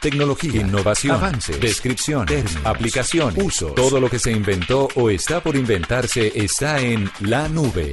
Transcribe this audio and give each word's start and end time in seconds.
Tecnología, 0.00 0.60
innovación, 0.60 1.16
avance, 1.16 1.58
descripción, 1.58 2.24
términos, 2.24 2.64
aplicación, 2.64 3.34
uso. 3.42 3.68
Todo 3.68 3.98
lo 3.98 4.08
que 4.08 4.20
se 4.20 4.30
inventó 4.30 4.88
o 4.94 5.10
está 5.10 5.42
por 5.42 5.56
inventarse 5.56 6.32
está 6.36 6.80
en 6.80 7.10
la 7.20 7.48
nube. 7.48 7.90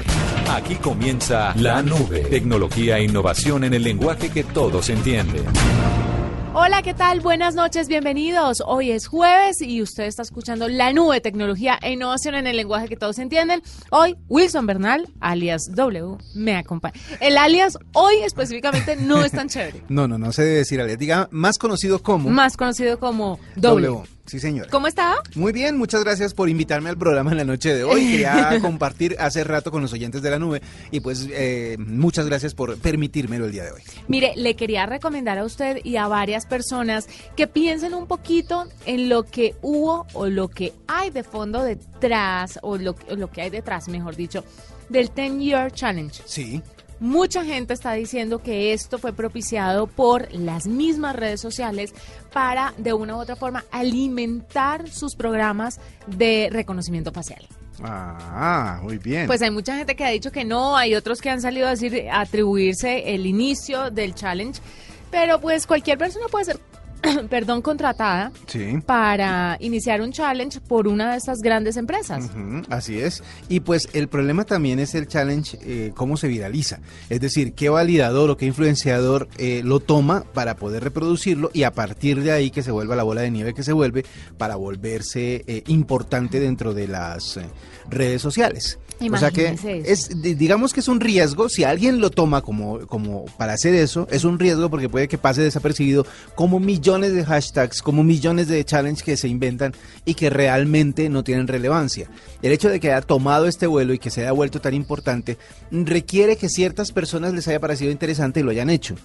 Aquí 0.49 0.75
comienza 0.75 1.55
la 1.55 1.81
nube. 1.81 2.19
Tecnología 2.29 2.99
e 2.99 3.05
innovación 3.05 3.63
en 3.63 3.73
el 3.73 3.83
lenguaje 3.83 4.29
que 4.29 4.43
todos 4.43 4.89
entienden. 4.89 5.45
Hola, 6.57 6.81
¿qué 6.81 6.93
tal? 6.93 7.19
Buenas 7.19 7.53
noches, 7.53 7.89
bienvenidos. 7.89 8.63
Hoy 8.65 8.91
es 8.91 9.07
jueves 9.07 9.61
y 9.61 9.81
usted 9.81 10.05
está 10.05 10.21
escuchando 10.21 10.69
la 10.69 10.93
nube 10.93 11.19
tecnología 11.19 11.77
e 11.81 11.91
innovación 11.91 12.33
en 12.33 12.47
el 12.47 12.55
lenguaje 12.55 12.87
que 12.87 12.95
todos 12.95 13.19
entienden. 13.19 13.61
Hoy, 13.91 14.15
Wilson 14.29 14.65
Bernal, 14.65 15.05
alias 15.19 15.75
W, 15.75 16.15
me 16.33 16.55
acompaña. 16.55 16.93
El 17.19 17.37
alias 17.37 17.77
hoy 17.91 18.15
específicamente 18.23 18.95
no 18.95 19.25
es 19.25 19.33
tan 19.33 19.49
chévere. 19.49 19.83
No, 19.89 20.07
no, 20.07 20.17
no 20.17 20.31
se 20.31 20.43
debe 20.43 20.57
decir 20.59 20.79
alias. 20.79 20.97
Diga, 20.97 21.27
más 21.29 21.57
conocido 21.57 22.01
como... 22.01 22.29
Más 22.29 22.55
conocido 22.55 22.99
como 22.99 23.37
W. 23.57 23.87
W. 23.87 24.14
Sí, 24.25 24.39
señor. 24.39 24.69
¿Cómo 24.69 24.87
está? 24.87 25.17
Muy 25.35 25.53
bien, 25.53 25.77
muchas 25.77 26.03
gracias 26.03 26.33
por 26.33 26.49
invitarme 26.49 26.89
al 26.89 26.97
programa 26.97 27.31
en 27.31 27.37
la 27.37 27.43
noche 27.43 27.75
de 27.75 27.83
hoy. 27.83 28.07
Quería 28.07 28.57
compartir 28.61 29.15
hace 29.19 29.43
rato 29.43 29.71
con 29.71 29.83
los 29.83 29.93
oyentes 29.93 30.21
de 30.21 30.31
la 30.31 30.39
nube 30.39 30.61
y 30.89 30.99
pues 30.99 31.27
eh, 31.31 31.75
muchas 31.79 32.25
gracias 32.25 32.55
por 32.55 32.77
permitírmelo 32.79 33.45
el 33.45 33.51
día 33.51 33.65
de 33.65 33.71
hoy. 33.71 33.81
Mire, 34.07 34.33
le 34.35 34.55
quería 34.55 34.87
recomendar 34.87 35.37
a 35.37 35.43
usted 35.43 35.79
y 35.83 35.97
a 35.97 36.07
varias 36.07 36.47
personas 36.47 37.07
que 37.35 37.45
piensen 37.47 37.93
un 37.93 38.07
poquito 38.07 38.67
en 38.85 39.09
lo 39.09 39.23
que 39.23 39.55
hubo 39.61 40.07
o 40.13 40.27
lo 40.27 40.47
que 40.47 40.73
hay 40.87 41.11
de 41.11 41.23
fondo 41.23 41.63
detrás, 41.63 42.59
o 42.63 42.77
lo, 42.77 42.95
o 43.09 43.15
lo 43.15 43.31
que 43.31 43.41
hay 43.43 43.49
detrás, 43.51 43.87
mejor 43.89 44.15
dicho, 44.15 44.43
del 44.89 45.11
10 45.13 45.39
Year 45.39 45.71
Challenge. 45.71 46.23
Sí. 46.25 46.61
Mucha 46.99 47.43
gente 47.43 47.73
está 47.73 47.93
diciendo 47.93 48.41
que 48.41 48.73
esto 48.73 48.97
fue 48.97 49.11
propiciado 49.11 49.87
por 49.87 50.31
las 50.33 50.65
mismas 50.65 51.15
redes 51.15 51.41
sociales 51.41 51.93
para, 52.31 52.73
de 52.77 52.93
una 52.93 53.15
u 53.17 53.19
otra 53.19 53.35
forma, 53.35 53.65
alimentar 53.71 54.89
sus 54.89 55.15
programas 55.15 55.79
de 56.07 56.49
reconocimiento 56.51 57.11
facial. 57.11 57.45
Ah, 57.83 58.79
muy 58.81 58.97
bien. 58.97 59.27
Pues 59.27 59.41
hay 59.41 59.51
mucha 59.51 59.75
gente 59.75 59.95
que 59.95 60.05
ha 60.05 60.09
dicho 60.09 60.31
que 60.31 60.45
no, 60.45 60.77
hay 60.77 60.95
otros 60.95 61.21
que 61.21 61.29
han 61.29 61.41
salido 61.41 61.67
a 61.67 61.71
decir, 61.71 62.07
a 62.09 62.21
atribuirse 62.21 63.13
el 63.13 63.25
inicio 63.25 63.91
del 63.91 64.15
challenge, 64.15 64.61
pero 65.11 65.41
pues 65.41 65.67
cualquier 65.67 65.97
persona 65.97 66.27
puede 66.31 66.45
ser, 66.45 66.59
perdón, 67.29 67.61
contratada 67.61 68.31
Sí. 68.47 68.79
para 68.85 69.57
iniciar 69.59 70.01
un 70.01 70.11
challenge 70.11 70.59
por 70.61 70.87
una 70.87 71.11
de 71.11 71.17
estas 71.17 71.39
grandes 71.41 71.77
empresas. 71.77 72.29
Así 72.69 72.99
es. 72.99 73.23
Y 73.49 73.59
pues 73.61 73.89
el 73.93 74.07
problema 74.07 74.43
también 74.43 74.79
es 74.79 74.95
el 74.95 75.07
challenge, 75.07 75.57
eh, 75.61 75.91
cómo 75.95 76.17
se 76.17 76.27
viraliza. 76.27 76.79
Es 77.09 77.21
decir, 77.21 77.53
qué 77.53 77.69
validador 77.69 78.29
o 78.31 78.37
qué 78.37 78.45
influenciador 78.45 79.27
eh, 79.37 79.61
lo 79.63 79.79
toma 79.79 80.23
para 80.33 80.55
poder 80.55 80.83
reproducirlo 80.83 81.51
y 81.53 81.63
a 81.63 81.71
partir 81.73 82.21
de 82.21 82.31
ahí 82.31 82.51
que 82.51 82.63
se 82.63 82.71
vuelva 82.71 82.95
la 82.95 83.03
bola 83.03 83.21
de 83.21 83.31
nieve 83.31 83.53
que 83.53 83.63
se 83.63 83.73
vuelve 83.73 84.05
para 84.37 84.55
volverse 84.55 85.43
eh, 85.47 85.63
importante 85.67 86.39
dentro 86.39 86.73
de 86.73 86.87
las 86.87 87.37
eh, 87.37 87.45
redes 87.89 88.21
sociales. 88.21 88.79
O 89.17 89.19
sea 89.19 89.31
que 89.31 89.55
es, 89.85 90.21
di- 90.21 90.35
digamos 90.35 90.73
que 90.73 90.79
es 90.79 90.87
un 90.87 90.99
riesgo, 90.99 91.49
si 91.49 91.63
alguien 91.63 91.99
lo 91.99 92.09
toma 92.11 92.41
como, 92.41 92.79
como 92.87 93.25
para 93.37 93.53
hacer 93.53 93.73
eso, 93.75 94.07
es 94.11 94.23
un 94.23 94.39
riesgo 94.39 94.69
porque 94.69 94.87
puede 94.89 95.07
que 95.07 95.17
pase 95.17 95.41
desapercibido 95.41 96.05
como 96.35 96.59
millones 96.59 97.13
de 97.13 97.25
hashtags, 97.25 97.81
como 97.81 98.03
millones 98.03 98.47
de 98.47 98.63
challenges 98.63 99.03
que 99.03 99.17
se 99.17 99.27
inventan 99.27 99.73
y 100.05 100.13
que 100.13 100.29
realmente 100.29 101.09
no 101.09 101.23
tienen 101.23 101.47
relevancia. 101.47 102.09
El 102.41 102.51
hecho 102.51 102.69
de 102.69 102.79
que 102.79 102.91
haya 102.91 103.01
tomado 103.01 103.47
este 103.47 103.67
vuelo 103.67 103.93
y 103.93 103.99
que 103.99 104.09
se 104.11 104.21
haya 104.21 104.31
vuelto 104.31 104.61
tan 104.61 104.73
importante 104.73 105.37
requiere 105.71 106.37
que 106.37 106.47
ciertas 106.49 106.91
personas 106.91 107.33
les 107.33 107.47
haya 107.47 107.59
parecido 107.59 107.91
interesante 107.91 108.39
y 108.39 108.43
lo 108.43 108.51
hayan 108.51 108.69
hecho. 108.69 108.95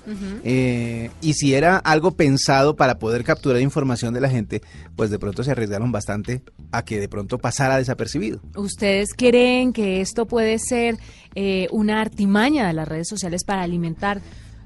Eh, 0.45 1.11
y 1.21 1.35
si 1.35 1.55
era 1.55 1.77
algo 1.79 2.13
pensado 2.13 2.77
para 2.77 2.99
poder 2.99 3.25
capturar 3.25 3.61
información 3.61 4.15
de 4.15 4.21
la 4.21 4.29
gente, 4.31 4.63
pues 4.97 5.11
de 5.11 5.19
pronto 5.19 5.43
se 5.43 5.51
arriesgaron 5.51 5.93
bastante 5.93 6.43
a 6.73 6.85
que 6.85 7.01
de 7.01 7.09
pronto 7.09 7.39
pasara 7.39 7.79
desapercibido. 7.79 8.41
¿Ustedes 8.57 9.15
creen 9.15 9.73
que 9.73 10.01
esto 10.01 10.27
puede 10.27 10.59
ser 10.59 10.99
eh, 11.35 11.69
una 11.71 12.01
artimaña 12.01 12.67
de 12.67 12.73
las 12.73 12.89
redes 12.89 13.09
sociales 13.09 13.45
para 13.45 13.63
alimentar 13.63 14.21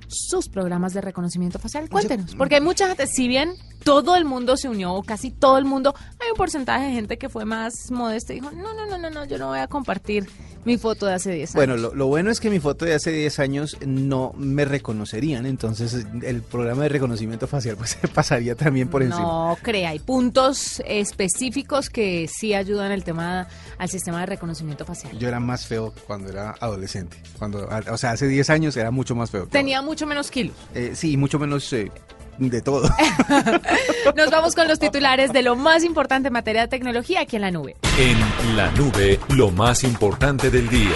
sus 0.09 0.49
programas 0.49 0.95
de 0.95 1.01
reconocimiento 1.01 1.59
facial? 1.59 1.89
Cuéntenos, 1.89 2.35
porque 2.35 2.57
hay 2.57 2.61
mucha 2.61 2.89
gente, 2.89 3.07
si 3.07 3.29
bien 3.29 3.55
todo 3.85 4.17
el 4.17 4.25
mundo 4.25 4.57
se 4.57 4.69
unió, 4.69 4.95
o 4.95 5.03
casi 5.03 5.31
todo 5.31 5.59
el 5.59 5.65
mundo, 5.65 5.95
hay 6.21 6.31
un 6.31 6.37
porcentaje 6.37 6.87
de 6.87 6.93
gente 6.93 7.19
que 7.19 7.29
fue 7.29 7.45
más 7.45 7.91
modesto 7.91 8.33
y 8.33 8.37
dijo, 8.37 8.51
no, 8.51 8.75
no, 8.75 8.87
no, 8.87 8.99
no, 8.99 9.11
no, 9.11 9.25
yo 9.27 9.39
no 9.39 9.49
voy 9.49 9.59
a 9.59 9.69
compartir 9.69 10.27
mi 10.65 10.79
foto 10.79 11.07
de 11.07 11.15
hace 11.15 11.33
10 11.33 11.51
años. 11.51 11.55
Bueno, 11.55 11.77
lo, 11.77 11.95
lo 11.95 12.07
bueno 12.07 12.31
es 12.31 12.41
que 12.41 12.49
mi 12.49 12.59
foto 12.59 12.87
de 12.87 12.95
hace 12.95 13.13
10 13.13 13.39
años 13.39 13.77
no 13.87 14.33
me 14.37 14.65
reconocerían, 14.65 15.45
entonces 15.45 16.07
el 16.23 16.43
programa 16.43 16.85
de 16.85 16.89
reconocimiento 16.89 17.47
facial 17.47 17.77
pues 17.77 17.99
pasaría 18.15 18.55
también 18.55 18.89
por 18.89 19.03
encima. 19.03 19.23
No 19.23 19.59
crea, 19.61 19.91
hay 19.91 19.99
puntos 19.99 20.83
específicos 20.87 21.91
que 21.91 22.29
sí 22.29 22.55
ayudan 22.55 22.93
el 22.93 23.05
tema 23.05 23.47
al 23.77 23.89
sistema 23.91 24.21
de 24.21 24.27
reconocimiento 24.27 24.87
facial. 24.87 25.19
Yo 25.19 25.29
era 25.29 25.41
más 25.41 25.67
feo 25.67 25.93
cuando 26.07 26.31
era 26.31 26.55
adolescente, 26.61 27.19
cuando, 27.39 27.69
o 27.91 27.99
sea, 27.99 28.13
hace 28.13 28.27
10 28.27 28.49
años 28.51 28.77
era 28.77 28.91
mucho 28.91 29.15
más 29.15 29.31
feo. 29.31 29.47
Tenía 29.47 29.83
mucho 29.83 29.94
menos 30.07 30.31
kilos. 30.31 30.57
Eh, 30.75 30.93
sí, 30.95 31.17
mucho 31.17 31.39
menos 31.39 31.73
eh, 31.73 31.91
de 32.39 32.61
todo. 32.61 32.89
Nos 34.17 34.31
vamos 34.31 34.55
con 34.55 34.69
los 34.69 34.79
titulares 34.79 35.33
de 35.33 35.43
lo 35.43 35.57
más 35.57 35.85
importante 35.85 36.29
en 36.29 36.33
materia 36.33 36.63
de 36.63 36.69
tecnología 36.69 37.21
aquí 37.21 37.37
en 37.37 37.43
la 37.43 37.51
nube. 37.51 37.77
En 37.99 38.57
la 38.57 38.71
nube, 38.73 39.19
lo 39.31 39.51
más 39.51 39.85
importante 39.85 40.51
del 40.51 40.69
día. 40.69 40.93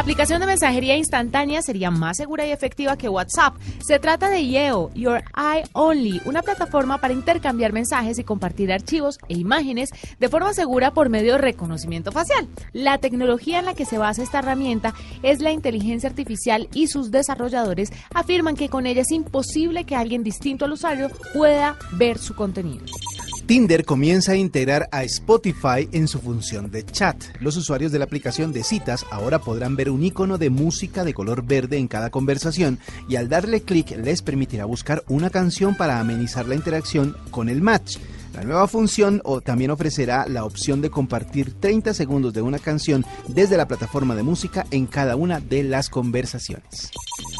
Aplicación 0.00 0.40
de 0.40 0.46
mensajería 0.46 0.96
instantánea 0.96 1.60
sería 1.60 1.90
más 1.90 2.16
segura 2.16 2.46
y 2.46 2.52
efectiva 2.52 2.96
que 2.96 3.10
WhatsApp. 3.10 3.56
Se 3.84 3.98
trata 3.98 4.30
de 4.30 4.46
Yeo, 4.46 4.90
Your 4.94 5.22
Eye 5.36 5.64
Only, 5.74 6.22
una 6.24 6.40
plataforma 6.40 6.96
para 6.96 7.12
intercambiar 7.12 7.74
mensajes 7.74 8.18
y 8.18 8.24
compartir 8.24 8.72
archivos 8.72 9.18
e 9.28 9.34
imágenes 9.34 9.90
de 10.18 10.28
forma 10.30 10.54
segura 10.54 10.92
por 10.92 11.10
medio 11.10 11.32
de 11.32 11.40
reconocimiento 11.40 12.12
facial. 12.12 12.48
La 12.72 12.96
tecnología 12.96 13.58
en 13.58 13.66
la 13.66 13.74
que 13.74 13.84
se 13.84 13.98
basa 13.98 14.22
esta 14.22 14.38
herramienta 14.38 14.94
es 15.22 15.42
la 15.42 15.52
inteligencia 15.52 16.08
artificial 16.08 16.70
y 16.72 16.86
sus 16.86 17.10
desarrolladores 17.10 17.92
afirman 18.14 18.56
que 18.56 18.70
con 18.70 18.86
ella 18.86 19.02
es 19.02 19.10
imposible 19.10 19.84
que 19.84 19.96
alguien 19.96 20.24
distinto 20.24 20.64
al 20.64 20.72
usuario 20.72 21.10
pueda 21.34 21.76
ver 21.92 22.16
su 22.16 22.34
contenido. 22.34 22.86
Tinder 23.50 23.84
comienza 23.84 24.30
a 24.30 24.36
integrar 24.36 24.88
a 24.92 25.02
Spotify 25.02 25.88
en 25.90 26.06
su 26.06 26.20
función 26.20 26.70
de 26.70 26.84
chat. 26.84 27.20
Los 27.40 27.56
usuarios 27.56 27.90
de 27.90 27.98
la 27.98 28.04
aplicación 28.04 28.52
de 28.52 28.62
citas 28.62 29.04
ahora 29.10 29.40
podrán 29.40 29.74
ver 29.74 29.90
un 29.90 30.04
icono 30.04 30.38
de 30.38 30.50
música 30.50 31.02
de 31.02 31.14
color 31.14 31.44
verde 31.44 31.76
en 31.76 31.88
cada 31.88 32.10
conversación 32.10 32.78
y 33.08 33.16
al 33.16 33.28
darle 33.28 33.62
clic 33.62 33.90
les 33.96 34.22
permitirá 34.22 34.66
buscar 34.66 35.02
una 35.08 35.30
canción 35.30 35.74
para 35.74 35.98
amenizar 35.98 36.46
la 36.46 36.54
interacción 36.54 37.16
con 37.32 37.48
el 37.48 37.60
match. 37.60 37.96
La 38.34 38.42
nueva 38.44 38.68
función 38.68 39.20
o 39.24 39.40
también 39.40 39.70
ofrecerá 39.70 40.26
la 40.28 40.44
opción 40.44 40.80
de 40.80 40.90
compartir 40.90 41.54
30 41.58 41.94
segundos 41.94 42.32
de 42.32 42.42
una 42.42 42.58
canción 42.58 43.04
desde 43.26 43.56
la 43.56 43.66
plataforma 43.66 44.14
de 44.14 44.22
música 44.22 44.66
en 44.70 44.86
cada 44.86 45.16
una 45.16 45.40
de 45.40 45.64
las 45.64 45.88
conversaciones. 45.88 46.90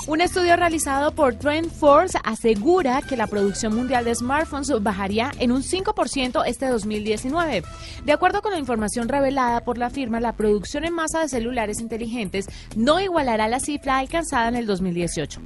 Un 0.06 0.20
estudio 0.20 0.56
realizado 0.56 1.14
por 1.14 1.34
TrendForce 1.34 2.18
asegura 2.24 3.02
que 3.02 3.16
la 3.16 3.28
producción 3.28 3.76
mundial 3.76 4.04
de 4.04 4.14
smartphones 4.14 4.72
bajaría 4.82 5.30
en 5.38 5.52
un 5.52 5.62
5% 5.62 6.42
este 6.46 6.66
2019. 6.66 7.62
De 8.04 8.12
acuerdo 8.12 8.42
con 8.42 8.52
la 8.52 8.58
información 8.58 9.08
revelada 9.08 9.62
por 9.62 9.78
la 9.78 9.90
firma, 9.90 10.18
la 10.18 10.34
producción 10.34 10.84
en 10.84 10.94
masa 10.94 11.20
de 11.20 11.28
celulares 11.28 11.80
inteligentes 11.80 12.46
no 12.74 12.98
igualará 13.00 13.46
la 13.46 13.60
cifra 13.60 13.98
alcanzada 13.98 14.48
en 14.48 14.56
el 14.56 14.66
2018. 14.66 15.42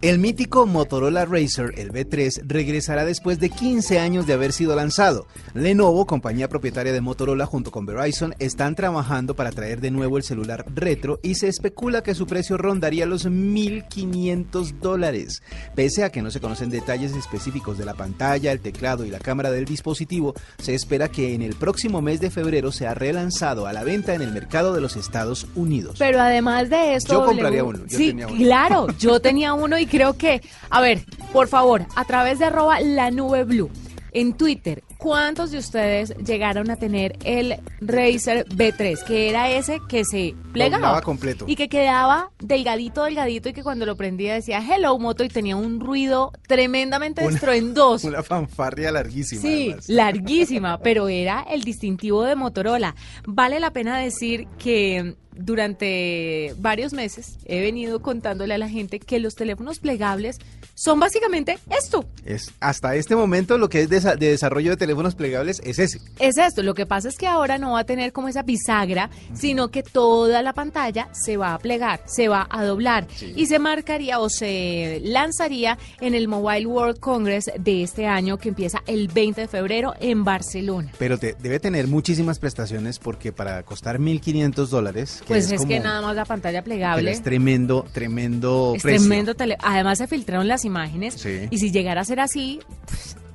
El 0.00 0.20
mítico 0.20 0.64
Motorola 0.64 1.24
Razr, 1.24 1.72
el 1.76 1.90
B3, 1.90 2.42
regresará 2.46 3.04
después 3.04 3.40
de 3.40 3.50
15 3.50 3.98
años 3.98 4.28
de 4.28 4.34
haber 4.34 4.52
sido 4.52 4.67
lanzado. 4.76 5.26
Lenovo, 5.54 6.06
compañía 6.06 6.48
propietaria 6.48 6.92
de 6.92 7.00
Motorola 7.00 7.46
junto 7.46 7.70
con 7.70 7.86
Verizon, 7.86 8.34
están 8.38 8.74
trabajando 8.74 9.34
para 9.34 9.52
traer 9.52 9.80
de 9.80 9.90
nuevo 9.90 10.16
el 10.16 10.22
celular 10.22 10.64
retro 10.74 11.20
y 11.22 11.34
se 11.34 11.48
especula 11.48 12.02
que 12.02 12.14
su 12.14 12.26
precio 12.26 12.56
rondaría 12.56 13.06
los 13.06 13.26
1.000 13.26 13.58
1.500 13.58 14.80
dólares. 14.80 15.42
Pese 15.74 16.04
a 16.04 16.10
que 16.10 16.22
no 16.22 16.30
se 16.30 16.40
conocen 16.40 16.70
detalles 16.70 17.14
específicos 17.14 17.78
de 17.78 17.84
la 17.84 17.94
pantalla, 17.94 18.52
el 18.52 18.60
teclado 18.60 19.04
y 19.04 19.10
la 19.10 19.18
cámara 19.18 19.50
del 19.50 19.64
dispositivo, 19.64 20.34
se 20.58 20.74
espera 20.74 21.08
que 21.08 21.34
en 21.34 21.42
el 21.42 21.54
próximo 21.54 22.02
mes 22.02 22.20
de 22.20 22.30
febrero 22.30 22.72
sea 22.72 22.94
relanzado 22.94 23.66
a 23.66 23.72
la 23.72 23.84
venta 23.84 24.14
en 24.14 24.22
el 24.22 24.32
mercado 24.32 24.72
de 24.72 24.80
los 24.80 24.96
Estados 24.96 25.46
Unidos. 25.54 25.96
Pero 25.98 26.20
además 26.20 26.70
de 26.70 26.94
esto... 26.94 27.14
Yo 27.14 27.24
compraría 27.24 27.64
uno, 27.64 27.80
yo 27.86 27.98
sí, 27.98 28.08
tenía 28.08 28.26
uno. 28.28 28.36
claro, 28.36 28.86
yo 28.98 29.20
tenía 29.20 29.54
uno 29.54 29.78
y 29.78 29.86
creo 29.86 30.16
que... 30.16 30.42
A 30.70 30.80
ver, 30.80 31.04
por 31.32 31.48
favor, 31.48 31.86
a 31.94 32.04
través 32.04 32.38
de 32.38 32.46
arroba 32.46 32.80
la 32.80 33.10
nube 33.10 33.44
blue. 33.44 33.70
En 34.12 34.32
Twitter, 34.34 34.82
¿cuántos 34.96 35.50
de 35.50 35.58
ustedes 35.58 36.14
llegaron 36.24 36.70
a 36.70 36.76
tener 36.76 37.18
el 37.24 37.56
Razer 37.80 38.46
B3? 38.48 39.04
Que 39.04 39.28
era 39.28 39.50
ese 39.50 39.78
que 39.88 40.04
se 40.04 40.34
plegaba. 40.52 40.78
Doblaba 40.78 41.02
completo. 41.02 41.44
Y 41.46 41.56
que 41.56 41.68
quedaba 41.68 42.30
delgadito, 42.38 43.04
delgadito 43.04 43.48
y 43.48 43.52
que 43.52 43.62
cuando 43.62 43.84
lo 43.86 43.96
prendía 43.96 44.34
decía 44.34 44.62
Hello 44.66 44.98
Moto 44.98 45.24
y 45.24 45.28
tenía 45.28 45.56
un 45.56 45.80
ruido 45.80 46.32
tremendamente 46.46 47.24
Una- 47.24 47.34
estruendoso. 47.34 48.08
Una 48.08 48.22
fanfarria 48.22 48.90
larguísima. 48.92 49.42
Sí, 49.42 49.66
además. 49.68 49.88
larguísima, 49.88 50.78
pero 50.78 51.08
era 51.08 51.42
el 51.50 51.62
distintivo 51.62 52.22
de 52.24 52.34
Motorola. 52.34 52.94
Vale 53.26 53.60
la 53.60 53.72
pena 53.72 53.98
decir 53.98 54.46
que 54.58 55.14
durante 55.32 56.54
varios 56.58 56.92
meses 56.92 57.38
he 57.44 57.60
venido 57.60 58.00
contándole 58.02 58.54
a 58.54 58.58
la 58.58 58.68
gente 58.68 58.98
que 58.98 59.20
los 59.20 59.34
teléfonos 59.36 59.78
plegables 59.78 60.38
son 60.80 61.00
básicamente 61.00 61.58
esto. 61.76 62.04
Es, 62.24 62.52
hasta 62.60 62.94
este 62.94 63.16
momento 63.16 63.58
lo 63.58 63.68
que 63.68 63.80
es 63.82 63.88
de 63.88 64.16
desarrollo 64.16 64.70
de 64.70 64.76
teléfonos 64.76 65.16
plegables 65.16 65.60
es 65.64 65.78
ese. 65.80 66.00
Es 66.20 66.38
esto, 66.38 66.62
lo 66.62 66.74
que 66.74 66.86
pasa 66.86 67.08
es 67.08 67.16
que 67.16 67.26
ahora 67.26 67.58
no 67.58 67.72
va 67.72 67.80
a 67.80 67.84
tener 67.84 68.12
como 68.12 68.28
esa 68.28 68.42
bisagra, 68.42 69.10
sino 69.34 69.68
que 69.68 69.82
toda 69.82 70.40
la 70.42 70.52
pantalla 70.52 71.08
se 71.12 71.36
va 71.36 71.54
a 71.54 71.58
plegar, 71.58 72.00
se 72.06 72.28
va 72.28 72.46
a 72.48 72.64
doblar 72.64 73.08
y 73.34 73.46
se 73.46 73.58
marcaría 73.58 74.20
o 74.20 74.28
se 74.30 75.00
lanzaría 75.04 75.78
en 76.00 76.14
el 76.14 76.28
Mobile 76.28 76.66
World 76.66 77.00
Congress 77.00 77.50
de 77.58 77.82
este 77.82 78.06
año 78.06 78.38
que 78.38 78.50
empieza 78.50 78.82
el 78.86 79.08
20 79.08 79.40
de 79.42 79.48
febrero 79.48 79.94
en 79.98 80.22
Barcelona. 80.22 80.92
Pero 80.98 81.18
te- 81.18 81.34
debe 81.40 81.58
tener 81.58 81.88
muchísimas 81.88 82.38
prestaciones 82.38 82.98
porque 83.00 83.32
para 83.32 83.62
costar 83.64 83.98
1.500 83.98 84.68
dólares, 84.68 85.22
Pues 85.26 85.46
es, 85.46 85.60
es, 85.60 85.66
que 85.66 85.80
nada 85.80 86.02
más 86.02 86.14
la 86.14 86.24
pantalla 86.24 86.62
plegable. 86.62 87.10
es 87.10 87.22
tremendo, 87.22 87.84
tremendo 87.92 88.74
Es 88.76 88.82
precio. 88.82 89.00
tremendo 89.08 89.34
tele- 89.34 89.56
Además 89.62 89.98
se 89.98 90.06
filtraron 90.06 90.46
las 90.46 90.64
imágenes 90.68 91.14
Sí. 91.14 91.48
y 91.50 91.58
si 91.58 91.70
llegara 91.72 92.02
a 92.02 92.04
ser 92.04 92.20
así, 92.20 92.60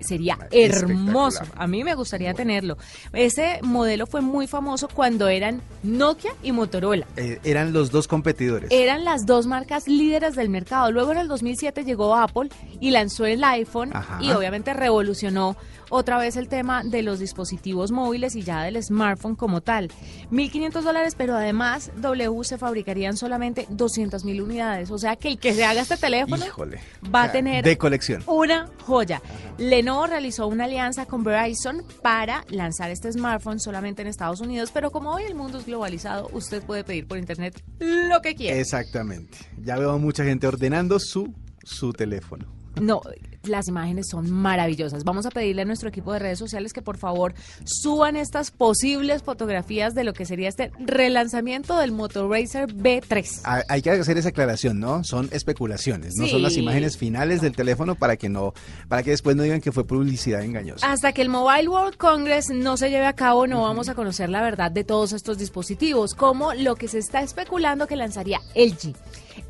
sería 0.04 0.38
hermoso. 0.52 1.44
A 1.56 1.68
mí 1.68 1.84
me 1.84 1.96
gustaría 1.96 2.34
tenerlo. 2.34 2.78
Ese 3.14 3.60
modelo 3.64 4.08
fue 4.08 4.22
muy 4.22 4.48
famoso 4.48 4.88
cuando 4.88 5.28
eran 5.28 5.62
Nokia 5.84 6.34
y 6.44 6.52
Motorola. 6.52 7.08
Eh, 7.16 7.40
eran 7.44 7.74
los 7.74 7.92
dos 7.92 8.08
competidores. 8.08 8.70
Eran 8.72 9.04
las 9.06 9.26
dos 9.26 9.46
marcas 9.48 9.88
líderes 9.88 10.36
del 10.36 10.50
mercado. 10.50 10.92
Luego 10.92 11.12
en 11.12 11.18
el 11.20 11.28
2007 11.28 11.84
llegó 11.84 12.16
Apple 12.16 12.50
y 12.80 12.92
lanzó 12.92 13.26
el 13.26 13.44
iPhone 13.44 13.92
Ajá. 13.94 14.20
y 14.22 14.32
obviamente 14.32 14.74
revolucionó 14.74 15.56
otra 15.90 16.18
vez 16.18 16.38
el 16.38 16.48
tema 16.48 16.84
de 16.84 17.04
los 17.04 17.20
dispositivos 17.20 17.92
móviles 17.92 18.36
y 18.36 18.42
ya 18.42 18.64
del 18.64 18.82
smartphone 18.82 19.36
como 19.36 19.62
tal. 19.62 19.92
1.500 20.32 20.82
dólares, 20.82 21.14
pero 21.16 21.36
además 21.36 21.92
W 21.98 22.44
se 22.44 22.58
fabricarían 22.58 23.16
solamente 23.16 23.68
200 23.70 24.26
mil 24.26 24.42
unidades. 24.42 24.90
O 24.90 24.98
sea 24.98 25.16
que 25.18 25.28
el 25.28 25.38
que 25.38 25.54
se 25.54 25.64
haga 25.64 25.82
este 25.82 25.98
teléfono 25.98 26.44
Híjole. 26.44 26.80
va 27.14 27.24
a 27.24 27.32
tener 27.32 27.64
De 27.64 27.78
colección. 27.78 28.24
una 28.26 28.70
joya. 28.88 29.22
Lenovo 29.60 29.93
realizó 30.08 30.48
una 30.48 30.66
alianza 30.66 31.06
con 31.06 31.24
Verizon 31.24 31.84
para 32.02 32.44
lanzar 32.50 32.90
este 32.92 33.12
smartphone 33.12 33.60
solamente 33.60 34.02
en 34.02 34.08
Estados 34.08 34.42
Unidos, 34.42 34.72
pero 34.74 34.92
como 34.92 35.12
hoy 35.12 35.24
el 35.24 35.36
mundo 35.36 35.60
es 35.60 35.66
globalizado, 35.66 36.30
usted 36.34 36.64
puede 36.64 36.84
pedir 36.84 37.08
por 37.08 37.18
internet 37.18 37.64
lo 37.80 38.22
que 38.22 38.36
quiera. 38.36 38.58
Exactamente. 38.58 39.38
Ya 39.62 39.78
veo 39.78 39.92
a 39.92 39.98
mucha 39.98 40.24
gente 40.24 40.48
ordenando 40.48 41.00
su, 41.00 41.34
su 41.64 41.94
teléfono. 41.94 42.46
No, 42.82 43.02
las 43.44 43.68
imágenes 43.68 44.08
son 44.10 44.32
maravillosas. 44.32 45.04
Vamos 45.04 45.26
a 45.26 45.30
pedirle 45.30 45.64
a 45.64 45.66
nuestro 45.66 45.90
equipo 45.90 46.14
de 46.14 46.20
redes 46.20 46.40
sociales 46.40 46.72
que 46.74 46.82
por 46.82 46.98
favor 46.98 47.34
suban 47.66 48.16
estas 48.16 48.52
posibles 48.52 49.22
fotografías 49.24 49.94
de 49.96 50.04
lo 50.04 50.14
que 50.14 50.26
sería 50.26 50.48
este 50.50 50.72
relanzamiento 50.80 51.78
del 51.78 51.92
Moto 51.92 52.30
Racer 52.30 52.74
B3. 52.74 53.42
Ha- 53.44 53.64
Hay 53.70 53.82
que 53.82 53.92
hacer 53.92 54.18
esa 54.18 54.30
aclaración, 54.30 54.80
¿no? 54.80 55.04
Son 55.04 55.30
especulaciones, 55.32 56.16
no 56.16 56.28
son 56.28 56.42
las 56.42 56.56
imágenes 56.58 56.98
finales 56.98 57.42
del 57.42 57.56
teléfono 57.56 57.96
para 57.96 58.16
que 58.18 58.30
no, 58.30 58.54
para 58.88 59.04
que 59.04 59.12
después 59.12 59.36
no 59.36 59.44
digan 59.44 59.62
que 59.62 59.72
fue 59.72 59.86
publicidad 59.86 60.44
engañosa. 60.44 60.92
Hasta 60.92 61.12
que 61.12 61.22
el 61.22 61.30
Mobile 61.30 61.68
World 61.68 61.98
Congress 61.98 62.50
no 62.50 62.78
se 62.78 62.90
lleve 62.90 63.06
a 63.06 63.14
cabo, 63.14 63.46
no 63.48 63.62
vamos 63.64 63.90
a 63.90 63.96
conocer 63.96 64.30
la 64.30 64.42
verdad 64.42 64.72
de 64.72 64.84
todos 64.84 65.12
estos 65.14 65.38
dispositivos, 65.38 66.14
como 66.16 66.54
lo 66.54 66.76
que 66.76 66.88
se 66.88 67.00
está 67.00 67.22
especulando 67.22 67.88
que 67.88 67.96
lanzaría 67.96 68.40
LG. 68.56 68.94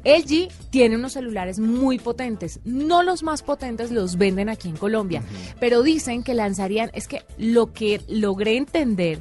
LG 0.06 0.50
tiene 0.70 0.96
unos 0.96 1.14
celulares 1.14 1.60
muy 1.60 1.98
potentes, 2.00 2.60
no 2.66 3.04
los 3.04 3.24
más 3.24 3.42
potentes 3.42 3.83
los 3.92 4.18
venden 4.18 4.50
aquí 4.50 4.70
en 4.70 4.78
Colombia, 4.78 5.22
pero 5.60 5.84
dicen 5.84 6.24
que 6.24 6.34
lanzarían, 6.34 6.90
es 6.94 7.08
que 7.08 7.24
lo 7.38 7.74
que 7.74 8.02
logré 8.08 8.58
entender, 8.58 9.20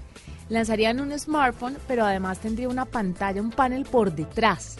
lanzarían 0.48 1.00
un 1.00 1.18
smartphone, 1.18 1.76
pero 1.88 2.04
además 2.04 2.38
tendría 2.38 2.68
una 2.68 2.84
pantalla, 2.84 3.40
un 3.40 3.50
panel 3.50 3.84
por 3.84 4.14
detrás. 4.14 4.76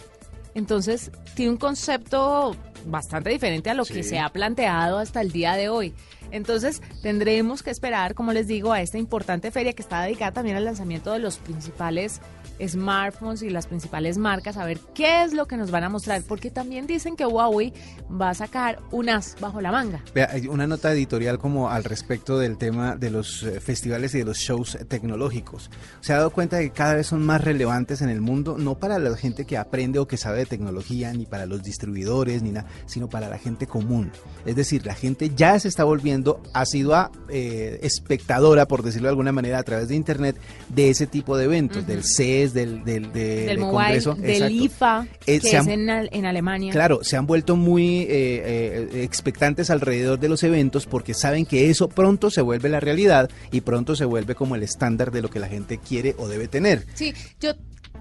Entonces, 0.55 1.11
tiene 1.35 1.51
un 1.51 1.57
concepto 1.57 2.55
bastante 2.85 3.29
diferente 3.29 3.69
a 3.69 3.73
lo 3.73 3.85
que 3.85 4.03
se 4.03 4.19
ha 4.19 4.29
planteado 4.29 4.99
hasta 4.99 5.21
el 5.21 5.31
día 5.31 5.53
de 5.53 5.69
hoy. 5.69 5.93
Entonces, 6.31 6.81
tendremos 7.01 7.63
que 7.63 7.69
esperar, 7.69 8.13
como 8.13 8.33
les 8.33 8.47
digo, 8.47 8.73
a 8.73 8.81
esta 8.81 8.97
importante 8.97 9.51
feria 9.51 9.73
que 9.73 9.81
está 9.81 10.01
dedicada 10.01 10.31
también 10.31 10.57
al 10.57 10.65
lanzamiento 10.65 11.11
de 11.11 11.19
los 11.19 11.37
principales 11.37 12.21
smartphones 12.65 13.41
y 13.41 13.49
las 13.49 13.67
principales 13.67 14.17
marcas, 14.17 14.57
a 14.57 14.65
ver 14.65 14.79
qué 14.93 15.23
es 15.23 15.33
lo 15.33 15.47
que 15.47 15.57
nos 15.57 15.71
van 15.71 15.83
a 15.83 15.89
mostrar, 15.89 16.21
porque 16.23 16.51
también 16.51 16.87
dicen 16.87 17.15
que 17.15 17.25
Huawei 17.25 17.73
va 18.09 18.29
a 18.29 18.33
sacar 18.33 18.79
un 18.91 19.09
as 19.09 19.35
bajo 19.39 19.61
la 19.61 19.71
manga. 19.71 20.03
Vea, 20.13 20.29
hay 20.31 20.47
una 20.47 20.67
nota 20.67 20.91
editorial 20.91 21.39
como 21.39 21.69
al 21.69 21.83
respecto 21.83 22.37
del 22.37 22.57
tema 22.57 22.95
de 22.95 23.09
los 23.09 23.43
eh, 23.43 23.59
festivales 23.59 24.13
y 24.15 24.19
de 24.19 24.25
los 24.25 24.37
shows 24.37 24.77
tecnológicos. 24.87 25.69
Se 26.01 26.13
ha 26.13 26.17
dado 26.17 26.31
cuenta 26.31 26.57
de 26.57 26.65
que 26.65 26.71
cada 26.71 26.95
vez 26.95 27.07
son 27.07 27.25
más 27.25 27.43
relevantes 27.43 28.01
en 28.01 28.09
el 28.09 28.21
mundo, 28.21 28.57
no 28.57 28.75
para 28.75 28.99
la 28.99 29.15
gente 29.17 29.45
que 29.45 29.57
aprende 29.57 29.99
o 29.99 30.07
que 30.07 30.17
sabe 30.17 30.39
de 30.39 30.45
tecnología, 30.45 31.13
ni 31.13 31.25
para 31.25 31.45
los 31.45 31.63
distribuidores, 31.63 32.41
ni 32.43 32.51
nada, 32.51 32.67
sino 32.85 33.09
para 33.09 33.29
la 33.29 33.37
gente 33.37 33.67
común. 33.67 34.11
Es 34.45 34.55
decir, 34.55 34.85
la 34.85 34.95
gente 34.95 35.31
ya 35.35 35.59
se 35.59 35.67
está 35.67 35.83
volviendo 35.83 36.41
asidua 36.53 37.11
eh, 37.29 37.79
espectadora, 37.83 38.67
por 38.67 38.83
decirlo 38.83 39.07
de 39.07 39.11
alguna 39.11 39.31
manera, 39.31 39.59
a 39.59 39.63
través 39.63 39.87
de 39.87 39.95
Internet, 39.95 40.37
de 40.69 40.89
ese 40.89 41.07
tipo 41.07 41.37
de 41.37 41.45
eventos, 41.45 41.87
del 41.87 42.03
Del, 42.51 42.83
del, 42.83 43.13
de- 43.13 43.45
del 43.45 43.59
Mobile, 43.59 44.01
Congreso. 44.01 44.15
del 44.15 44.29
exacto. 44.31 44.53
IFA, 44.55 45.07
Eh, 45.27 45.39
que 45.39 45.47
es 45.49 45.53
han- 45.53 45.69
en, 45.69 45.89
Al- 45.89 46.09
en 46.11 46.25
Alemania. 46.25 46.71
Claro, 46.71 47.03
se 47.03 47.15
han 47.15 47.27
vuelto 47.27 47.55
muy 47.55 47.99
eh, 48.01 48.07
eh, 48.11 49.03
expectantes 49.03 49.69
alrededor 49.69 50.19
de 50.19 50.29
los 50.29 50.41
eventos 50.43 50.85
porque 50.87 51.13
saben 51.13 51.45
que 51.45 51.69
eso 51.69 51.87
pronto 51.87 52.31
se 52.31 52.41
vuelve 52.41 52.69
la 52.69 52.79
realidad 52.79 53.29
y 53.51 53.61
pronto 53.61 53.95
se 53.95 54.05
vuelve 54.05 54.33
como 54.35 54.55
el 54.55 54.63
estándar 54.63 55.11
de 55.11 55.21
lo 55.21 55.29
que 55.29 55.39
la 55.39 55.47
gente 55.47 55.77
quiere 55.77 56.15
o 56.17 56.27
debe 56.27 56.47
tener. 56.47 56.85
Sí, 56.95 57.13
yo 57.39 57.51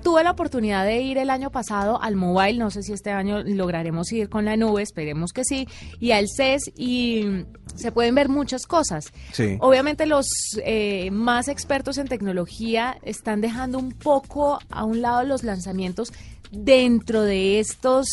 tuve 0.03 0.25
la 0.25 0.33
oportunidad 0.33 0.85
de 0.85 1.01
ir 1.01 1.19
el 1.19 1.31
año 1.31 1.51
pasado 1.51 2.01
al 2.03 2.17
mobile, 2.17 2.59
no 2.59 2.71
sé 2.71 2.83
si 2.83 2.93
este 2.93 3.11
año 3.11 3.43
lograremos 3.43 4.11
ir 4.13 4.29
con 4.29 4.45
la 4.45 4.57
nube, 4.57 4.83
esperemos 4.83 5.33
que 5.33 5.45
sí, 5.45 5.67
y 6.01 6.11
al 6.13 6.27
CES 6.29 6.73
y 6.77 7.45
se 7.75 7.93
pueden 7.93 8.15
ver 8.15 8.29
muchas 8.29 8.67
cosas. 8.67 9.13
Sí. 9.33 9.57
Obviamente 9.61 10.07
los 10.07 10.27
eh, 10.65 11.11
más 11.11 11.49
expertos 11.49 11.99
en 11.99 12.09
tecnología 12.09 12.99
están 13.03 13.41
dejando 13.41 13.79
un 13.79 13.93
poco 13.93 14.59
a 14.71 14.85
un 14.85 15.01
lado 15.03 15.23
los 15.25 15.43
lanzamientos 15.43 16.13
dentro 16.51 17.23
de 17.23 17.61
estos 17.61 18.07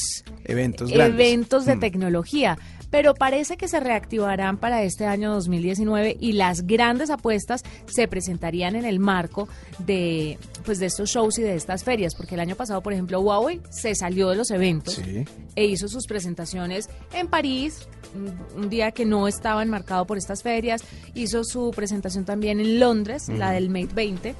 Eventos 0.45 0.89
grandes. 0.91 1.13
eventos 1.27 1.65
de 1.65 1.75
Mm. 1.75 1.79
tecnología. 1.81 2.57
Pero 2.89 3.13
parece 3.13 3.55
que 3.58 3.67
se 3.67 3.79
reactivarán 3.79 4.58
para 4.58 4.84
este 4.84 5.05
año 5.05 5.31
2019 5.34 6.17
y 6.19 6.34
las 6.34 6.65
grandes 6.65 7.10
apuestas 7.10 7.63
se 7.88 8.08
presentarían 8.08 8.75
en 8.75 8.86
el 8.86 9.00
marco 9.00 9.48
de, 9.79 10.38
pues, 10.65 10.79
de 10.79 10.88
estos 10.88 11.10
shows 11.10 11.38
y 11.38 11.43
de 11.43 11.55
estas 11.55 11.84
ferias. 11.84 12.15
Porque 12.15 12.36
el 12.36 12.41
año 12.41 12.55
pasado, 12.55 12.81
por 12.81 12.93
ejemplo, 12.93 13.19
Huawei 13.22 13.62
se 13.69 13.93
salió 13.96 14.29
de 14.29 14.36
los 14.36 14.50
eventos 14.51 14.96
Sí. 14.96 15.25
e 15.55 15.65
hizo 15.65 15.88
sus 15.88 16.08
presentaciones 16.08 16.89
en 17.13 17.27
París, 17.27 17.88
un- 18.15 18.63
un 18.63 18.69
día 18.69 18.91
que 18.91 19.05
no 19.05 19.27
estaba 19.27 19.62
enmarcado 19.62 20.05
por 20.05 20.17
estas 20.17 20.41
ferias. 20.41 20.84
Hizo 21.13 21.43
su 21.43 21.72
presentación 21.75 22.25
también 22.25 22.60
en 22.60 22.79
Londres, 22.79 23.29
la 23.29 23.51
del 23.51 23.69
Mate 23.69 23.93
20. 23.93 24.36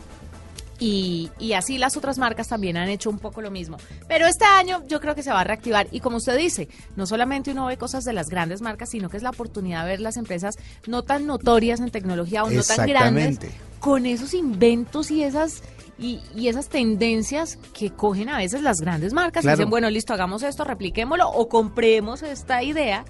Y, 0.80 1.30
y 1.40 1.54
así 1.54 1.78
las 1.78 1.98
otras 1.98 2.18
marcas 2.18 2.48
también 2.48 2.78
han 2.78 2.88
hecho 2.90 3.10
un 3.10 3.20
poco 3.20 3.42
lo 3.42 3.52
mismo. 3.52 3.78
Pero 4.08 4.28
este 4.28 4.46
año 4.46 4.84
yo 4.88 5.02
creo 5.02 5.14
que 5.14 5.24
se 5.24 5.32
va 5.32 5.42
a 5.42 5.44
reactivar. 5.44 5.88
Y 5.92 6.00
como 6.00 6.18
usted 6.18 6.38
dice, 6.38 6.70
no 6.96 7.06
solamente 7.06 7.52
uno 7.52 7.66
ve 7.66 7.78
cosas 7.78 8.06
de 8.06 8.14
las 8.14 8.30
grandes 8.30 8.62
marcas, 8.62 8.90
sino 8.90 9.10
que 9.10 9.18
es 9.18 9.24
la 9.24 9.32
oportunidad 9.32 9.84
de 9.84 9.90
ver 9.90 10.00
las 10.00 10.18
empresas 10.18 10.58
no 10.88 11.04
tan 11.04 11.28
notorias 11.28 11.80
en 11.80 11.92
tecnología 11.92 12.44
o 12.44 12.50
no 12.50 12.64
tan 12.64 12.88
grandes 12.88 13.40
con 13.80 14.06
esos 14.06 14.34
inventos 14.34 15.12
y 15.12 15.24
esas 15.24 15.64
y, 15.98 16.22
y 16.34 16.48
esas 16.48 16.70
tendencias 16.70 17.58
que 17.74 17.92
cogen 17.92 18.30
a 18.30 18.38
veces 18.38 18.62
las 18.62 18.80
grandes 18.80 19.12
marcas 19.12 19.44
y 19.44 19.50
dicen, 19.50 19.70
bueno, 19.70 19.90
listo, 19.90 20.14
hagamos 20.14 20.44
esto, 20.44 20.64
repliquémoslo 20.64 21.30
o 21.30 21.50
compremos 21.50 22.24
esta 22.24 22.64
idea 22.64 23.04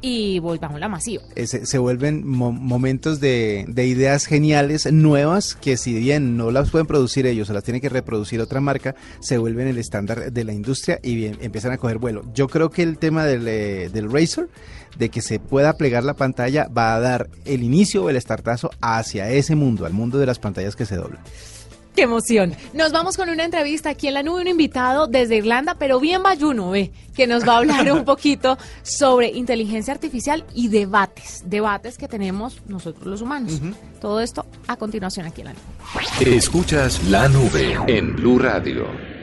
y 0.00 0.38
volvamos 0.38 0.78
la 0.80 0.88
masiva. 0.88 1.22
Se, 1.34 1.66
se 1.66 1.78
vuelven 1.78 2.26
momentos 2.26 3.20
de, 3.20 3.64
de, 3.68 3.86
ideas 3.86 4.26
geniales, 4.26 4.90
nuevas, 4.92 5.54
que 5.54 5.76
si 5.76 5.94
bien 5.94 6.36
no 6.36 6.50
las 6.50 6.70
pueden 6.70 6.86
producir 6.86 7.26
ellos 7.26 7.50
o 7.50 7.52
las 7.52 7.64
tiene 7.64 7.80
que 7.80 7.88
reproducir 7.88 8.40
otra 8.40 8.60
marca, 8.60 8.94
se 9.20 9.38
vuelven 9.38 9.66
el 9.66 9.78
estándar 9.78 10.32
de 10.32 10.44
la 10.44 10.52
industria 10.52 11.00
y 11.02 11.16
bien, 11.16 11.38
empiezan 11.40 11.72
a 11.72 11.78
coger 11.78 11.98
vuelo. 11.98 12.22
Yo 12.32 12.48
creo 12.48 12.70
que 12.70 12.82
el 12.82 12.98
tema 12.98 13.24
del, 13.24 13.46
eh, 13.48 13.88
del 13.92 14.10
Razer, 14.10 14.48
de 14.96 15.08
que 15.08 15.20
se 15.20 15.38
pueda 15.38 15.76
plegar 15.76 16.04
la 16.04 16.14
pantalla, 16.14 16.68
va 16.68 16.94
a 16.94 17.00
dar 17.00 17.28
el 17.44 17.62
inicio 17.62 18.04
o 18.04 18.10
el 18.10 18.20
startazo 18.20 18.70
hacia 18.80 19.30
ese 19.30 19.54
mundo, 19.54 19.86
al 19.86 19.92
mundo 19.92 20.18
de 20.18 20.26
las 20.26 20.38
pantallas 20.38 20.76
que 20.76 20.86
se 20.86 20.96
doblan. 20.96 21.22
¡Qué 21.98 22.04
emoción! 22.04 22.54
Nos 22.74 22.92
vamos 22.92 23.16
con 23.16 23.28
una 23.28 23.44
entrevista 23.44 23.90
aquí 23.90 24.06
en 24.06 24.14
la 24.14 24.22
nube, 24.22 24.42
un 24.42 24.46
invitado 24.46 25.08
desde 25.08 25.34
Irlanda, 25.34 25.74
pero 25.74 25.98
bien 25.98 26.22
bayuno, 26.22 26.70
ve, 26.70 26.92
que 27.16 27.26
nos 27.26 27.42
va 27.42 27.54
a 27.54 27.56
hablar 27.56 27.90
un 27.90 28.04
poquito 28.04 28.56
sobre 28.84 29.32
inteligencia 29.32 29.94
artificial 29.94 30.44
y 30.54 30.68
debates, 30.68 31.42
debates 31.46 31.98
que 31.98 32.06
tenemos 32.06 32.62
nosotros 32.68 33.04
los 33.04 33.20
humanos. 33.20 33.60
Todo 34.00 34.20
esto 34.20 34.46
a 34.68 34.76
continuación 34.76 35.26
aquí 35.26 35.40
en 35.40 35.48
la 35.48 35.54
nube. 35.54 36.36
Escuchas 36.36 37.02
la 37.08 37.26
nube 37.26 37.76
en 37.88 38.14
Blue 38.14 38.38
Radio. 38.38 39.17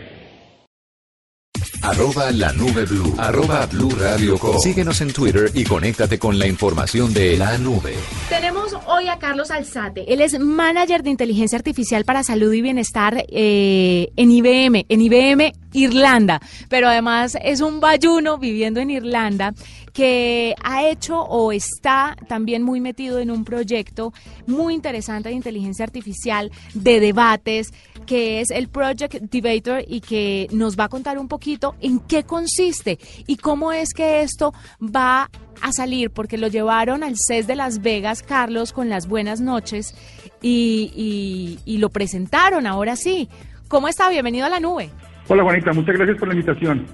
Arroba 1.86 2.32
la 2.32 2.52
nube 2.52 2.84
blue. 2.86 3.14
Arroba 3.16 3.68
blue 3.68 3.92
radio 3.92 4.40
Síguenos 4.58 5.02
en 5.02 5.14
Twitter 5.14 5.52
y 5.54 5.64
conéctate 5.66 6.18
con 6.18 6.40
la 6.40 6.48
información 6.48 7.14
de 7.14 7.38
la 7.38 7.60
nube. 7.60 7.94
Tenemos 8.28 8.76
hoy 8.88 9.08
a 9.08 9.20
Carlos 9.20 9.52
Alzate. 9.52 10.12
Él 10.12 10.20
es 10.22 10.40
manager 10.40 11.04
de 11.04 11.12
inteligencia 11.12 11.60
artificial 11.60 12.04
para 12.04 12.24
salud 12.24 12.52
y 12.54 12.64
bienestar 12.64 13.24
eh, 13.30 14.10
en 14.16 14.32
IBM, 14.32 14.88
en 14.90 15.02
IBM 15.02 15.54
Irlanda. 15.76 16.42
Pero 16.70 16.88
además 16.88 17.38
es 17.44 17.62
un 17.62 17.80
bayuno 17.80 18.38
viviendo 18.38 18.80
en 18.80 18.90
Irlanda 18.90 19.54
que 19.94 20.56
ha 20.62 20.86
hecho 20.86 21.22
o 21.22 21.54
está 21.54 22.18
también 22.28 22.64
muy 22.64 22.82
metido 22.82 23.20
en 23.20 23.32
un 23.32 23.46
proyecto 23.46 24.14
muy 24.46 24.74
interesante 24.74 25.30
de 25.30 25.36
inteligencia 25.36 25.86
artificial, 25.86 26.52
de 26.74 27.00
debates, 27.00 27.74
que 28.06 28.42
es 28.42 28.52
el 28.52 28.68
Project 28.68 29.16
Debater 29.32 29.86
y 29.88 30.02
que 30.02 30.48
nos 30.52 30.78
va 30.78 30.86
a 30.86 30.90
contar 30.90 31.18
un 31.18 31.30
poquito 31.30 31.76
en 31.80 32.00
qué 32.00 32.24
consiste 32.24 33.00
y 33.26 33.38
cómo 33.38 33.72
es 33.72 33.94
que 33.94 34.22
esto 34.22 34.54
va 34.82 35.30
a 35.62 35.72
salir, 35.72 36.12
porque 36.12 36.38
lo 36.38 36.48
llevaron 36.48 37.02
al 37.02 37.16
CES 37.16 37.48
de 37.48 37.56
Las 37.56 37.82
Vegas, 37.82 38.22
Carlos, 38.22 38.74
con 38.74 38.90
las 38.90 39.08
buenas 39.08 39.40
noches 39.40 39.96
y, 40.42 41.58
lo 41.66 41.90
presentaron, 41.90 42.68
ahora 42.68 42.96
sí. 42.96 43.30
¿Cómo 43.68 43.88
está? 43.88 44.10
Bienvenido 44.10 44.46
a 44.46 44.50
la 44.50 44.60
nube. 44.60 44.92
Hola 45.28 45.42
Juanita, 45.42 45.74
muchas 45.74 45.96
gracias 45.96 46.20
por 46.20 46.28
la 46.28 46.36
invitación. 46.36 46.86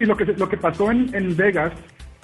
y 0.00 0.04
lo 0.04 0.16
que, 0.16 0.24
lo 0.24 0.48
que 0.48 0.56
pasó 0.56 0.90
en, 0.90 1.14
en 1.14 1.36
Vegas 1.36 1.72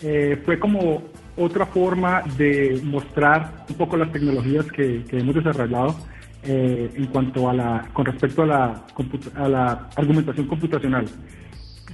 eh, 0.02 0.36
fue 0.44 0.58
como 0.58 1.04
otra 1.36 1.64
forma 1.64 2.22
de 2.36 2.80
mostrar 2.82 3.64
un 3.68 3.76
poco 3.76 3.96
las 3.96 4.10
tecnologías 4.10 4.66
que, 4.72 5.04
que 5.04 5.20
hemos 5.20 5.36
desarrollado 5.36 5.94
eh, 6.42 6.90
en 6.92 7.06
cuanto 7.06 7.48
a 7.48 7.54
la, 7.54 7.88
con 7.92 8.04
respecto 8.04 8.42
a 8.42 8.46
la, 8.46 8.86
a 9.36 9.48
la 9.48 9.88
argumentación 9.94 10.48
computacional. 10.48 11.04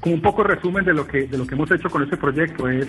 Como 0.01 0.15
un 0.15 0.23
poco 0.23 0.43
resumen 0.43 0.87
de 0.87 0.95
lo 0.95 1.07
que, 1.07 1.27
de 1.27 1.37
lo 1.37 1.47
que 1.47 1.55
hemos 1.55 1.71
hecho 1.71 1.91
con 1.91 2.03
este 2.03 2.17
proyecto 2.17 2.67
es, 2.67 2.89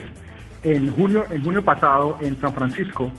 en 0.64 0.90
junio, 0.94 1.26
en 1.30 1.44
junio 1.44 1.66
pasado 1.66 2.18
en 2.22 2.40
San 2.40 2.54
Francisco 2.54 3.12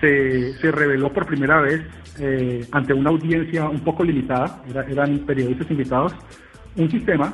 se, 0.00 0.54
se 0.54 0.70
reveló 0.70 1.12
por 1.12 1.26
primera 1.26 1.60
vez 1.60 1.82
eh, 2.18 2.66
ante 2.72 2.92
una 2.92 3.10
audiencia 3.10 3.68
un 3.68 3.80
poco 3.80 4.04
limitada, 4.04 4.62
eran 4.88 5.20
periodistas 5.20 5.70
invitados, 5.70 6.14
un 6.76 6.90
sistema 6.90 7.32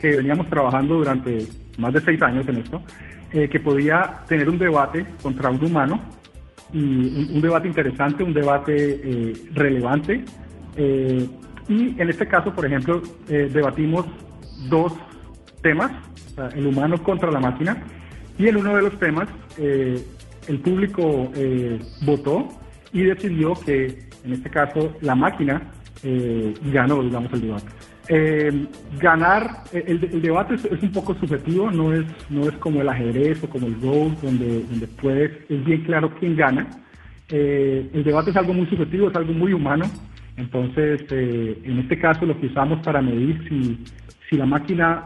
que 0.00 0.16
veníamos 0.16 0.48
trabajando 0.48 0.96
durante 0.96 1.46
más 1.78 1.92
de 1.92 2.00
seis 2.00 2.20
años 2.22 2.46
en 2.48 2.56
esto, 2.56 2.82
eh, 3.32 3.48
que 3.48 3.60
podía 3.60 4.20
tener 4.28 4.48
un 4.48 4.58
debate 4.58 5.04
contra 5.22 5.50
un 5.50 5.62
humano 5.64 6.00
y 6.72 7.34
un, 7.34 7.40
debate 7.40 7.68
interesante, 7.68 8.22
un 8.22 8.34
debate 8.34 8.74
eh, 8.74 9.32
relevante. 9.52 10.24
Eh, 10.76 11.28
y 11.68 12.00
en 12.00 12.08
este 12.08 12.26
caso, 12.26 12.52
por 12.52 12.66
ejemplo, 12.66 13.02
eh, 13.28 13.50
debatimos 13.52 14.06
dos 14.68 14.92
temas, 15.62 15.90
el 16.54 16.66
humano 16.66 17.02
contra 17.02 17.30
la 17.30 17.40
máquina, 17.40 17.82
y 18.38 18.48
en 18.48 18.56
uno 18.56 18.76
de 18.76 18.82
los 18.82 18.98
temas 18.98 19.28
el 20.48 20.58
público 20.60 21.30
votó 22.02 22.48
y 22.92 23.02
decidió 23.02 23.54
que 23.54 23.98
en 24.24 24.32
este 24.32 24.50
caso 24.50 24.94
la 25.00 25.14
máquina 25.14 25.72
ganó, 26.72 27.02
digamos, 27.02 27.32
el 27.32 27.40
debate. 27.42 27.66
Eh, 28.08 28.68
ganar, 29.00 29.64
eh, 29.72 29.82
el, 29.88 30.22
debate 30.22 30.54
es, 30.54 30.82
un 30.82 30.92
poco 30.92 31.14
subjetivo, 31.14 31.72
no 31.72 31.92
es, 31.92 32.04
no 32.30 32.42
es 32.48 32.52
como 32.58 32.80
el 32.80 32.88
ajedrez 32.88 33.42
o 33.42 33.50
como 33.50 33.66
el 33.66 33.76
golf, 33.78 34.22
donde, 34.22 34.62
donde 34.62 34.86
puedes, 34.86 35.32
es 35.50 35.64
bien 35.64 35.82
claro 35.82 36.14
quién 36.20 36.36
gana. 36.36 36.68
Eh, 37.28 37.90
el 37.92 38.04
debate 38.04 38.30
es 38.30 38.36
algo 38.36 38.54
muy 38.54 38.66
subjetivo, 38.66 39.08
es 39.08 39.16
algo 39.16 39.32
muy 39.32 39.52
humano. 39.52 39.86
Entonces, 40.36 41.00
en 41.10 41.78
este 41.80 41.98
caso, 41.98 42.26
lo 42.26 42.38
que 42.38 42.46
usamos 42.46 42.80
para 42.84 43.00
medir 43.00 43.42
si, 43.48 43.82
si 44.28 44.36
la 44.36 44.46
máquina 44.46 45.04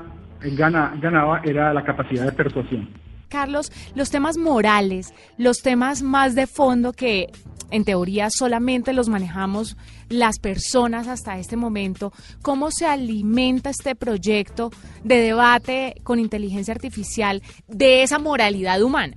gana, 0.56 0.92
ganaba 1.00 1.40
era 1.44 1.73
la 1.73 1.85
capacidad 1.85 2.26
de 2.26 2.32
persuasión. 2.32 2.88
Carlos, 3.30 3.72
los 3.94 4.10
temas 4.10 4.37
morales, 4.37 5.14
los 5.38 5.62
temas 5.62 6.02
más 6.02 6.34
de 6.34 6.46
fondo 6.46 6.92
que 6.92 7.28
en 7.70 7.84
teoría 7.84 8.28
solamente 8.30 8.92
los 8.92 9.08
manejamos 9.08 9.76
las 10.08 10.38
personas 10.38 11.08
hasta 11.08 11.38
este 11.38 11.56
momento. 11.56 12.12
¿Cómo 12.42 12.70
se 12.70 12.87
alimenta 12.87 13.70
este 13.70 13.94
proyecto 13.94 14.70
de 15.04 15.22
debate 15.22 15.94
con 16.02 16.18
inteligencia 16.18 16.75
artificial 16.75 17.42
de 17.68 18.02
esa 18.02 18.18
moralidad 18.18 18.82
humana? 18.82 19.16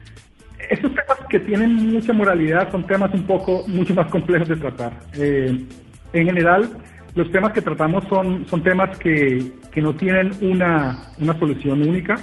Estos 0.69 0.91
temas 0.91 1.17
que 1.29 1.39
tienen 1.39 1.91
mucha 1.91 2.13
moralidad 2.13 2.71
son 2.71 2.85
temas 2.87 3.13
un 3.13 3.23
poco 3.23 3.65
mucho 3.67 3.93
más 3.93 4.09
complejos 4.09 4.47
de 4.47 4.55
tratar. 4.55 4.97
Eh, 5.15 5.65
en 6.13 6.25
general, 6.25 6.69
los 7.15 7.31
temas 7.31 7.53
que 7.53 7.61
tratamos 7.61 8.03
son, 8.07 8.45
son 8.47 8.63
temas 8.63 8.97
que, 8.97 9.51
que 9.71 9.81
no 9.81 9.93
tienen 9.95 10.31
una, 10.41 11.11
una, 11.19 11.37
solución 11.37 11.81
única. 11.81 12.15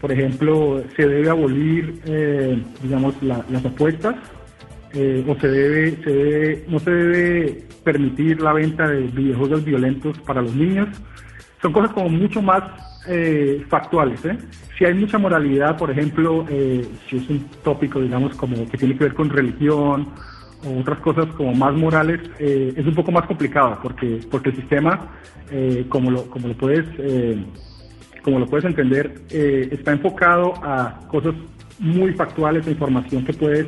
Por 0.00 0.12
ejemplo, 0.12 0.82
se 0.94 1.06
debe 1.06 1.30
abolir, 1.30 2.00
eh, 2.06 2.62
digamos, 2.82 3.14
las 3.22 3.64
apuestas 3.64 4.16
eh, 4.98 5.22
o 5.28 5.38
se 5.38 5.48
debe, 5.48 5.96
se 6.02 6.10
debe, 6.10 6.64
no 6.68 6.78
se 6.78 6.90
debe 6.90 7.64
permitir 7.84 8.40
la 8.40 8.54
venta 8.54 8.88
de 8.88 9.02
videojuegos 9.02 9.62
violentos 9.62 10.18
para 10.20 10.40
los 10.40 10.54
niños. 10.54 10.88
Son 11.60 11.72
cosas 11.72 11.92
como 11.92 12.08
mucho 12.08 12.40
más 12.40 12.62
eh, 13.06 13.62
factuales. 13.68 14.24
¿eh? 14.24 14.38
Si 14.78 14.86
hay 14.86 14.94
mucha 14.94 15.18
moralidad, 15.18 15.76
por 15.76 15.90
ejemplo, 15.90 16.46
si 16.48 17.16
es 17.16 17.28
un 17.28 17.46
tópico, 17.62 18.00
digamos, 18.00 18.34
como 18.36 18.68
que 18.68 18.78
tiene 18.78 18.96
que 18.96 19.04
ver 19.04 19.14
con 19.14 19.28
religión 19.28 20.08
o 20.66 20.80
otras 20.80 20.98
cosas 21.00 21.26
como 21.36 21.54
más 21.54 21.74
morales, 21.74 22.20
es 22.38 22.86
un 22.86 22.94
poco 22.94 23.12
más 23.12 23.26
complicado 23.26 23.78
porque, 23.82 24.20
porque 24.30 24.50
el 24.50 24.56
sistema, 24.56 25.12
como, 25.88 26.10
lo, 26.10 26.26
como, 26.28 26.48
lo 26.48 26.54
puedes, 26.54 26.84
como 28.26 28.40
lo 28.40 28.46
puedes 28.46 28.64
entender, 28.64 29.22
está 29.30 29.92
enfocado 29.92 30.54
a 30.64 30.98
cosas 31.06 31.32
muy 31.78 32.12
factuales, 32.12 32.66
a 32.66 32.72
información 32.72 33.24
que 33.24 33.32
puedes 33.32 33.66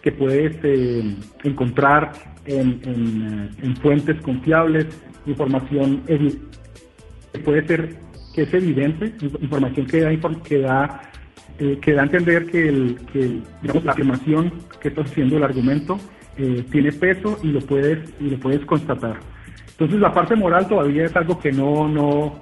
que 0.00 0.12
puedes 0.12 0.56
eh, 0.62 1.14
encontrar 1.44 2.12
en, 2.46 2.80
eh, 2.82 3.50
en, 3.62 3.76
fuentes 3.76 4.18
confiables, 4.22 4.86
información 5.26 6.02
que 6.06 7.38
puede 7.40 7.66
ser 7.66 7.96
que 8.34 8.44
es 8.44 8.54
evidente, 8.54 9.12
información 9.42 9.86
que 9.86 10.00
da, 10.00 10.10
que 10.42 10.58
da, 10.60 11.02
eh, 11.58 11.78
que 11.82 11.92
da 11.92 12.00
a 12.00 12.04
entender 12.04 12.46
que, 12.46 13.42
la 13.84 13.92
afirmación 13.92 14.54
que 14.80 14.88
estás 14.88 15.10
haciendo, 15.10 15.36
el 15.36 15.42
argumento, 15.42 15.98
tiene 16.70 16.92
peso 16.92 17.38
y 17.42 17.48
lo 17.48 17.60
puedes 17.60 17.98
y 18.18 18.30
lo 18.30 18.38
puedes 18.38 18.64
constatar. 18.64 19.18
Entonces 19.72 20.00
la 20.00 20.14
parte 20.14 20.34
moral 20.34 20.66
todavía 20.66 21.04
es 21.04 21.14
algo 21.14 21.38
que 21.38 21.52
no, 21.52 22.40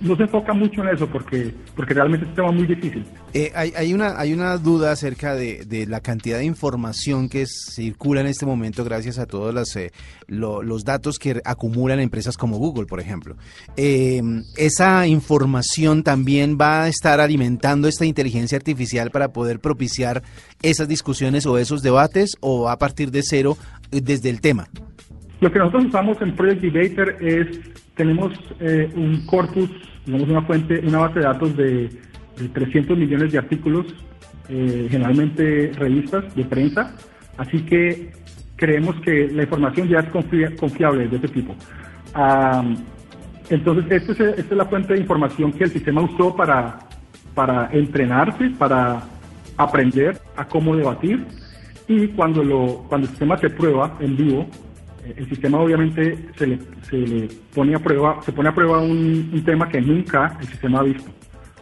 no 0.00 0.16
se 0.16 0.24
enfoca 0.24 0.52
mucho 0.52 0.82
en 0.82 0.88
eso 0.88 1.06
porque, 1.06 1.52
porque 1.74 1.94
realmente 1.94 2.24
es 2.24 2.30
un 2.30 2.36
tema 2.36 2.52
muy 2.52 2.66
difícil. 2.66 3.04
Eh, 3.32 3.52
hay, 3.54 3.72
hay, 3.76 3.94
una, 3.94 4.18
hay 4.18 4.32
una 4.32 4.56
duda 4.58 4.92
acerca 4.92 5.34
de, 5.34 5.64
de, 5.64 5.86
la 5.86 6.00
cantidad 6.00 6.38
de 6.38 6.44
información 6.44 7.28
que 7.28 7.46
circula 7.46 8.20
en 8.20 8.26
este 8.26 8.46
momento 8.46 8.84
gracias 8.84 9.18
a 9.18 9.26
todos 9.26 9.54
los, 9.54 9.74
eh, 9.76 9.92
los 10.28 10.84
datos 10.84 11.18
que 11.18 11.40
acumulan 11.44 12.00
empresas 12.00 12.36
como 12.36 12.58
Google, 12.58 12.86
por 12.86 13.00
ejemplo. 13.00 13.36
Eh, 13.76 14.22
¿Esa 14.56 15.06
información 15.06 16.02
también 16.02 16.58
va 16.60 16.84
a 16.84 16.88
estar 16.88 17.20
alimentando 17.20 17.88
esta 17.88 18.04
inteligencia 18.04 18.56
artificial 18.56 19.10
para 19.10 19.32
poder 19.32 19.60
propiciar 19.60 20.22
esas 20.62 20.88
discusiones 20.88 21.46
o 21.46 21.58
esos 21.58 21.82
debates 21.82 22.36
o 22.40 22.64
va 22.64 22.72
a 22.72 22.78
partir 22.78 23.10
de 23.10 23.22
cero 23.22 23.56
desde 23.90 24.30
el 24.30 24.40
tema? 24.40 24.68
Lo 25.40 25.52
que 25.52 25.58
nosotros 25.58 25.86
usamos 25.86 26.20
en 26.22 26.34
Project 26.34 26.62
Debater 26.62 27.16
es 27.20 27.85
tenemos 27.96 28.32
eh, 28.60 28.90
un 28.94 29.26
corpus, 29.26 29.68
tenemos 30.04 30.28
una 30.28 30.42
fuente, 30.42 30.80
una 30.86 30.98
base 30.98 31.18
de 31.18 31.24
datos 31.24 31.56
de, 31.56 31.90
300 32.52 32.98
millones 32.98 33.32
de 33.32 33.38
artículos, 33.38 33.86
eh, 34.50 34.88
generalmente 34.90 35.72
revistas 35.74 36.36
de 36.36 36.44
prensa, 36.44 36.94
así 37.38 37.62
que 37.62 38.12
creemos 38.56 38.94
que 39.00 39.28
la 39.28 39.44
información 39.44 39.88
ya 39.88 40.00
es 40.00 40.10
confiable 40.10 41.08
de 41.08 41.16
ese 41.16 41.28
tipo. 41.28 41.54
entonces, 43.48 43.84
esta 43.90 44.12
es, 44.12 44.20
esta 44.20 44.40
es, 44.40 44.56
la 44.56 44.66
fuente 44.66 44.92
de 44.92 45.00
información 45.00 45.50
que 45.52 45.64
el 45.64 45.70
sistema 45.70 46.02
usó 46.02 46.36
para, 46.36 46.78
para 47.34 47.70
entrenarse, 47.72 48.50
para, 48.58 49.02
aprender 49.56 50.18
a 50.36 50.46
cómo 50.46 50.76
debatir 50.76 51.24
y 51.88 52.08
cuando, 52.08 52.42
lo, 52.42 52.84
cuando 52.88 53.06
el 53.06 53.10
sistema 53.10 53.38
se 53.38 53.50
prueba 53.50 53.96
en 54.00 54.16
vivo, 54.16 54.46
el 55.16 55.28
sistema 55.28 55.60
obviamente 55.60 56.18
se 56.36 56.46
le, 56.46 56.58
se 56.88 56.96
le 56.96 57.28
pone 57.54 57.74
a 57.74 57.78
prueba, 57.78 58.20
se 58.22 58.32
pone 58.32 58.48
a 58.48 58.54
prueba 58.54 58.80
un, 58.80 59.30
un 59.32 59.44
tema 59.44 59.68
que 59.68 59.80
nunca 59.80 60.36
el 60.40 60.46
sistema 60.48 60.80
ha 60.80 60.82
visto. 60.82 61.10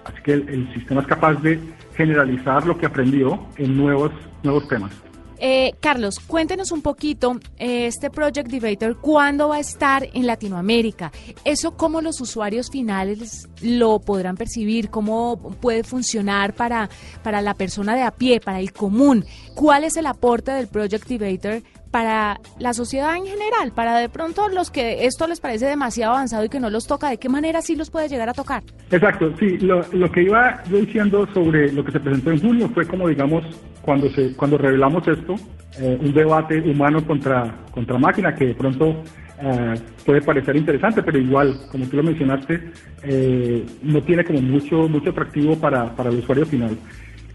Así 0.04 0.22
que 0.22 0.32
el, 0.32 0.72
sistema 0.74 1.00
es 1.00 1.06
capaz 1.06 1.34
de 1.42 1.58
generalizar 1.96 2.66
lo 2.66 2.76
que 2.76 2.86
aprendió 2.86 3.46
en 3.56 3.76
nuevos, 3.76 4.12
nuevos 4.42 4.68
temas. 4.68 4.92
Eh, 5.38 5.72
Carlos, 5.80 6.20
cuéntenos 6.20 6.70
un 6.70 6.80
poquito 6.80 7.38
eh, 7.58 7.86
este 7.86 8.08
Project 8.08 8.48
Debater, 8.48 8.96
¿cuándo 8.96 9.48
va 9.48 9.56
a 9.56 9.60
estar 9.60 10.06
en 10.14 10.26
Latinoamérica? 10.26 11.10
¿Eso 11.44 11.76
cómo 11.76 12.00
los 12.00 12.20
usuarios 12.20 12.70
finales 12.70 13.48
lo 13.60 13.98
podrán 13.98 14.36
percibir? 14.36 14.90
¿Cómo 14.90 15.36
puede 15.60 15.82
funcionar 15.82 16.54
para, 16.54 16.88
para 17.22 17.42
la 17.42 17.54
persona 17.54 17.94
de 17.94 18.02
a 18.02 18.12
pie, 18.12 18.40
para 18.40 18.60
el 18.60 18.72
común? 18.72 19.24
¿Cuál 19.54 19.84
es 19.84 19.96
el 19.96 20.06
aporte 20.06 20.52
del 20.52 20.68
Project 20.68 21.08
Debater 21.08 21.62
para 21.94 22.40
la 22.58 22.74
sociedad 22.74 23.14
en 23.16 23.24
general? 23.24 23.70
Para 23.72 23.96
de 23.98 24.08
pronto 24.08 24.48
los 24.48 24.72
que 24.72 25.06
esto 25.06 25.28
les 25.28 25.38
parece 25.38 25.66
demasiado 25.66 26.14
avanzado 26.14 26.44
y 26.44 26.48
que 26.48 26.58
no 26.58 26.68
los 26.68 26.88
toca, 26.88 27.08
¿de 27.08 27.18
qué 27.18 27.28
manera 27.28 27.62
sí 27.62 27.76
los 27.76 27.88
puede 27.88 28.08
llegar 28.08 28.28
a 28.28 28.32
tocar? 28.32 28.64
Exacto, 28.90 29.32
sí, 29.38 29.58
lo, 29.58 29.80
lo 29.92 30.10
que 30.10 30.24
iba 30.24 30.60
yo 30.64 30.78
diciendo 30.78 31.24
sobre 31.32 31.70
lo 31.70 31.84
que 31.84 31.92
se 31.92 32.00
presentó 32.00 32.32
en 32.32 32.40
junio 32.40 32.68
fue 32.74 32.84
como, 32.84 33.06
digamos, 33.06 33.44
cuando, 33.80 34.10
se, 34.10 34.34
cuando 34.34 34.58
revelamos 34.58 35.06
esto, 35.06 35.36
eh, 35.78 35.96
un 36.00 36.12
debate 36.12 36.60
humano 36.68 37.06
contra, 37.06 37.54
contra 37.70 37.96
máquina 37.96 38.34
que 38.34 38.46
de 38.46 38.54
pronto 38.56 39.00
eh, 39.40 39.74
puede 40.04 40.20
parecer 40.20 40.56
interesante, 40.56 41.00
pero 41.00 41.16
igual, 41.16 41.56
como 41.70 41.86
tú 41.86 41.98
lo 41.98 42.02
mencionaste, 42.02 42.72
eh, 43.04 43.64
no 43.84 44.02
tiene 44.02 44.24
como 44.24 44.40
mucho, 44.40 44.88
mucho 44.88 45.10
atractivo 45.10 45.56
para, 45.60 45.94
para 45.94 46.10
el 46.10 46.18
usuario 46.18 46.44
final. 46.44 46.76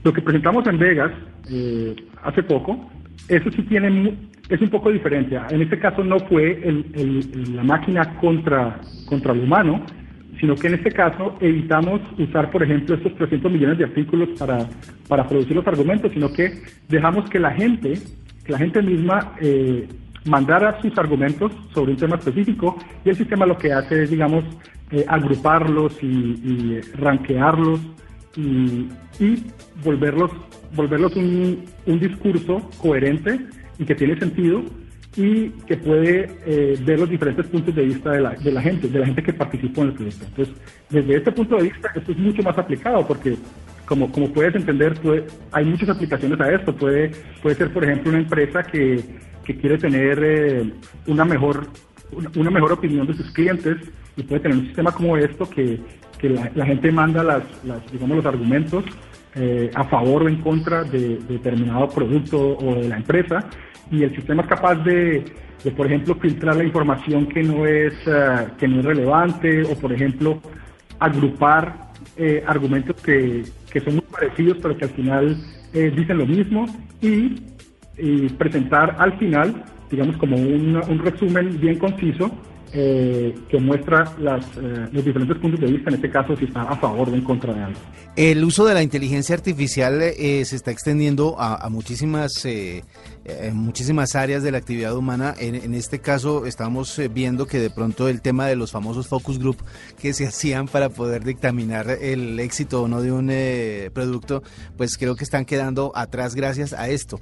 Lo 0.04 0.12
que 0.12 0.22
presentamos 0.22 0.68
en 0.68 0.80
Vegas 0.80 1.14
eh, 1.50 1.96
hace 2.24 2.44
poco, 2.44 2.90
eso 3.30 3.52
sí 3.52 3.62
tiene, 3.64 4.18
es 4.50 4.60
un 4.62 4.70
poco 4.70 4.92
diferente. 4.92 5.40
En 5.52 5.62
este 5.62 5.80
caso 5.80 6.04
no 6.04 6.20
fue 6.22 6.62
el, 6.68 7.56
la 7.56 7.64
máquina 7.64 8.16
contra, 8.20 8.80
contra 9.06 9.34
el 9.34 9.42
humano, 9.42 9.86
sino 10.40 10.56
que 10.56 10.68
en 10.68 10.76
este 10.76 10.92
caso 10.92 11.38
evitamos 11.40 12.02
usar, 12.18 12.50
por 12.50 12.64
ejemplo, 12.64 12.96
estos 12.96 13.16
300 13.16 13.52
millones 13.52 13.78
de 13.78 13.84
artículos 13.84 14.30
para, 14.40 14.68
para 15.08 15.28
producir 15.28 15.56
los 15.56 15.68
argumentos, 15.68 16.12
sino 16.14 16.32
que 16.32 16.64
dejamos 16.88 17.30
que 17.30 17.40
la 17.40 17.52
gente, 17.52 18.00
que 18.44 18.52
la 18.52 18.58
gente 18.58 18.82
misma 18.82 19.34
eh, 19.40 19.88
mandara 20.26 20.82
sus 20.82 20.98
argumentos 20.98 21.52
sobre 21.74 21.92
un 21.92 21.98
tema 21.98 22.16
específico 22.16 22.78
y 23.06 23.10
el 23.10 23.18
sistema 23.18 23.46
lo 23.46 23.58
que 23.58 23.72
hace 23.72 24.04
es, 24.04 24.10
digamos, 24.10 24.44
eh, 24.92 25.06
agruparlos 25.08 26.02
y, 26.02 26.80
rankearlos 26.98 27.80
y, 28.36 28.88
y 29.20 29.44
volverlos, 29.84 30.32
volverlos 30.76 31.16
un, 31.16 31.66
un 31.86 32.00
discurso 32.00 32.68
coherente 32.82 33.40
y 33.80 33.86
que 33.86 33.96
tiene 33.96 34.20
sentido 34.20 34.64
y 35.16 35.50
que 35.66 35.76
puede 35.78 36.30
eh, 36.46 36.78
ver 36.86 37.00
los 37.00 37.10
diferentes 37.10 37.48
puntos 37.48 37.74
de 37.74 37.84
vista 37.84 38.12
de 38.12 38.22
la, 38.22 38.32
de 38.32 38.52
la 38.52 38.62
gente, 38.62 38.88
de 38.88 39.00
la 39.00 39.06
gente 39.08 39.24
que 39.24 39.34
participó 39.34 39.82
en 39.82 39.88
el 39.88 39.94
proyecto. 39.94 40.26
Entonces, 40.26 40.56
desde 40.90 41.16
este 41.16 41.32
punto 41.32 41.56
de 41.56 41.64
vista, 41.64 41.92
esto 41.96 42.12
es 42.12 42.18
mucho 42.18 42.44
más 42.44 42.58
aplicado 42.58 43.06
porque, 43.08 43.36
como, 43.86 44.12
puedes 44.12 44.54
entender, 44.56 44.94
hay 45.52 45.66
muchas 45.66 45.90
aplicaciones 45.90 46.40
a 46.40 46.52
esto. 46.54 46.76
Puede, 46.76 47.12
puede 47.42 47.56
ser, 47.56 47.74
por 47.74 47.84
ejemplo, 47.84 48.12
una 48.12 48.20
empresa 48.20 48.64
que, 48.64 49.04
que 49.44 49.58
quiere 49.58 49.78
tener 49.78 50.20
eh, 50.24 50.72
una, 51.08 51.26
mejor, 51.26 51.68
una, 52.36 52.52
mejor 52.52 52.74
opinión 52.74 53.08
de 53.08 53.16
sus 53.16 53.32
clientes 53.32 53.78
y 54.16 54.24
puede 54.24 54.42
tener 54.42 54.58
un 54.58 54.66
sistema 54.68 54.92
como 54.92 55.18
esto 55.18 55.50
que, 55.50 55.80
que 56.20 56.30
la, 56.30 56.66
gente 56.66 56.92
manda 56.92 57.24
las, 57.24 57.44
las, 57.66 57.92
digamos, 57.92 58.18
los 58.18 58.26
argumentos 58.28 58.86
eh, 59.36 59.72
a 59.74 59.84
favor 59.86 60.24
o 60.24 60.30
en 60.30 60.38
contra 60.42 60.84
de, 60.84 61.18
de 61.18 61.34
determinado 61.34 61.90
producto 61.90 62.58
o 62.58 62.76
de 62.76 62.90
la 62.90 62.98
empresa 62.98 63.50
y 63.92 64.04
el 64.04 64.16
sistema 64.16 64.44
es 64.44 64.50
capaz 64.50 64.76
de, 64.76 65.26
de, 65.64 65.72
por 65.72 65.88
ejemplo, 65.88 66.16
filtrar 66.16 66.56
la 66.56 66.64
información 66.64 67.28
que 67.28 67.44
no 67.44 67.66
es, 67.66 67.94
eh, 68.06 68.48
que 68.58 68.68
no 68.68 68.80
es 68.80 68.86
relevante 68.86 69.64
o, 69.64 69.76
por 69.76 69.92
ejemplo, 69.92 70.40
agrupar 71.00 71.90
eh, 72.18 72.44
argumentos 72.46 72.96
que, 73.02 73.44
que 73.72 73.80
son 73.80 73.96
muy 73.96 74.04
parecidos 74.12 74.58
pero 74.62 74.78
que 74.78 74.86
al 74.86 74.92
final 74.92 75.38
eh, 75.74 75.92
dicen 75.96 76.18
lo 76.18 76.26
mismo 76.26 76.66
y, 77.02 77.42
presentar 78.38 78.96
al 78.98 79.18
final, 79.18 79.62
digamos, 79.92 80.16
como 80.16 80.38
un 80.38 81.02
resumen 81.04 81.60
bien 81.60 81.78
conciso 81.78 82.32
eh, 82.74 83.36
que 83.50 83.60
muestra 83.60 84.16
las, 84.20 84.46
eh, 84.58 84.88
los 84.92 85.04
diferentes 85.04 85.38
puntos 85.38 85.60
de 85.60 85.68
vista, 85.68 85.90
en 85.90 85.96
este 85.96 86.10
caso 86.10 86.36
si 86.36 86.46
está 86.46 86.62
a 86.62 86.76
favor 86.76 87.10
o 87.10 87.14
en 87.14 87.22
contra 87.22 87.54
de 87.54 87.64
algo. 87.64 87.80
El 88.16 88.44
uso 88.44 88.66
de 88.66 88.74
la 88.74 88.84
inteligencia 88.84 89.34
artificial 89.34 90.02
eh, 90.02 90.44
se 90.44 90.56
está 90.56 90.72
extendiendo 90.72 91.40
a, 91.40 91.56
a 91.66 91.70
muchísimas, 91.70 92.44
eh, 92.44 92.84
eh, 93.24 93.52
muchísimas 93.54 94.16
áreas 94.16 94.44
de 94.44 94.52
la 94.52 94.58
actividad 94.58 94.96
humana. 94.96 95.34
En, 95.40 95.56
en 95.56 95.74
este 95.74 96.00
caso 96.00 96.46
estamos 96.46 97.00
eh, 97.00 97.08
viendo 97.08 97.46
que 97.46 97.60
de 97.60 97.70
pronto 97.70 98.10
el 98.10 98.22
tema 98.22 98.46
de 98.48 98.56
los 98.56 98.72
famosos 98.72 99.08
focus 99.08 99.40
group 99.40 99.58
que 99.98 100.14
se 100.14 100.28
hacían 100.28 100.68
para 100.68 100.90
poder 100.90 101.24
dictaminar 101.24 101.90
el 101.90 102.40
éxito 102.40 102.84
o 102.84 102.88
no 102.88 103.02
de 103.02 103.12
un 103.12 103.30
producto, 103.94 104.44
pues 104.76 104.98
creo 104.98 105.16
que 105.16 105.24
están 105.24 105.46
quedando 105.46 105.94
atrás 105.96 106.36
gracias 106.36 106.74
a 106.74 106.90
esto. 106.90 107.22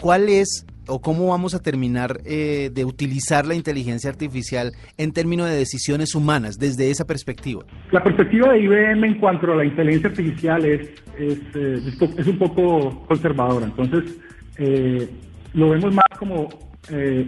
¿Cuál 0.00 0.28
es 0.28 0.66
o 0.88 1.00
cómo 1.00 1.28
vamos 1.28 1.54
a 1.54 1.62
terminar 1.62 2.20
eh, 2.24 2.70
de 2.72 2.84
utilizar 2.84 3.46
la 3.46 3.54
inteligencia 3.54 4.10
artificial 4.10 4.72
en 4.96 5.12
términos 5.12 5.48
de 5.48 5.56
decisiones 5.56 6.14
humanas 6.14 6.58
desde 6.58 6.90
esa 6.90 7.06
perspectiva? 7.06 7.64
La 7.92 8.02
perspectiva 8.02 8.52
de 8.52 8.60
IBM 8.60 9.04
en 9.04 9.20
cuanto 9.20 9.52
a 9.52 9.56
la 9.56 9.64
inteligencia 9.64 10.10
artificial 10.10 10.64
es, 10.64 10.88
es, 11.18 11.38
eh, 11.54 11.80
es, 12.18 12.26
un 12.26 12.38
poco 12.38 13.04
conservadora. 13.06 13.66
Entonces, 13.66 14.16
eh, 14.58 15.08
lo 15.54 15.70
vemos 15.70 15.94
más 15.94 16.06
como 16.18 16.48
eh, 16.90 17.26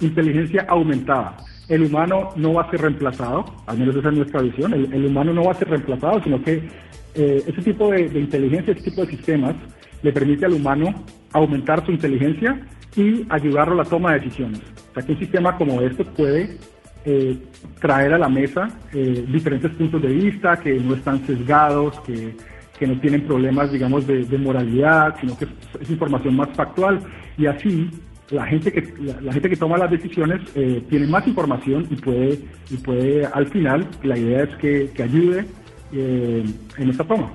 inteligencia 0.00 0.66
aumentada. 0.68 1.36
El 1.68 1.84
humano 1.84 2.30
no 2.36 2.54
va 2.54 2.62
a 2.62 2.70
ser 2.70 2.80
reemplazado, 2.80 3.44
al 3.66 3.78
menos 3.78 3.94
esa 3.96 4.08
es 4.08 4.16
nuestra 4.16 4.42
visión. 4.42 4.72
El, 4.74 4.92
el 4.92 5.06
humano 5.06 5.32
no 5.32 5.44
va 5.44 5.52
a 5.52 5.54
ser 5.54 5.68
reemplazado, 5.68 6.22
sino 6.22 6.42
que 6.42 6.68
eh, 7.14 7.42
ese 7.46 7.62
tipo 7.62 7.90
de, 7.90 8.08
de 8.08 8.20
inteligencia, 8.20 8.72
ese 8.72 8.82
tipo 8.90 9.04
de 9.04 9.10
sistemas, 9.10 9.54
le 10.02 10.12
permite 10.12 10.46
al 10.46 10.54
humano 10.54 10.94
aumentar 11.32 11.84
su 11.84 11.92
inteligencia 11.92 12.60
y 12.96 13.26
ayudarlo 13.28 13.74
a 13.74 13.84
la 13.84 13.84
toma 13.84 14.12
de 14.12 14.20
decisiones. 14.20 14.60
O 14.90 14.94
sea, 14.94 15.02
que 15.02 15.12
un 15.12 15.18
sistema 15.18 15.56
como 15.56 15.80
este 15.80 16.04
puede 16.04 16.58
eh, 17.04 17.38
traer 17.80 18.14
a 18.14 18.18
la 18.18 18.28
mesa 18.28 18.68
eh, 18.92 19.24
diferentes 19.28 19.70
puntos 19.72 20.02
de 20.02 20.08
vista 20.08 20.58
que 20.58 20.74
no 20.74 20.94
están 20.94 21.24
sesgados, 21.26 21.98
que, 22.00 22.34
que 22.78 22.86
no 22.86 22.98
tienen 23.00 23.26
problemas, 23.26 23.72
digamos, 23.72 24.06
de, 24.06 24.24
de 24.24 24.38
moralidad, 24.38 25.14
sino 25.20 25.36
que 25.36 25.46
es, 25.80 25.90
información 25.90 26.36
más 26.36 26.48
factual 26.50 27.00
y 27.38 27.46
así 27.46 27.90
la 28.30 28.46
gente 28.46 28.72
que 28.72 28.82
la, 29.00 29.20
la 29.20 29.32
gente 29.32 29.50
que 29.50 29.56
toma 29.56 29.76
las 29.76 29.90
decisiones 29.90 30.40
eh, 30.54 30.82
tiene 30.88 31.06
más 31.06 31.26
información 31.26 31.86
y 31.90 31.96
puede 31.96 32.38
y 32.70 32.76
puede 32.76 33.26
al 33.26 33.46
final 33.48 33.86
la 34.02 34.16
idea 34.16 34.44
es 34.44 34.54
que, 34.56 34.90
que 34.94 35.02
ayude 35.02 35.46
eh, 35.92 36.44
en 36.78 36.90
esta 36.90 37.04
toma. 37.04 37.30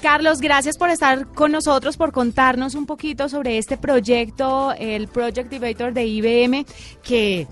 Carlos, 0.00 0.40
gracias 0.40 0.76
por 0.76 0.90
estar 0.90 1.26
con 1.28 1.52
nosotros, 1.52 1.96
por 1.96 2.12
contarnos 2.12 2.74
un 2.74 2.86
poquito 2.86 3.28
sobre 3.28 3.58
este 3.58 3.76
proyecto, 3.76 4.72
el 4.78 5.08
Project 5.08 5.50
Debater 5.50 5.94
de 5.94 6.06
IBM, 6.06 6.66
que 7.02 7.46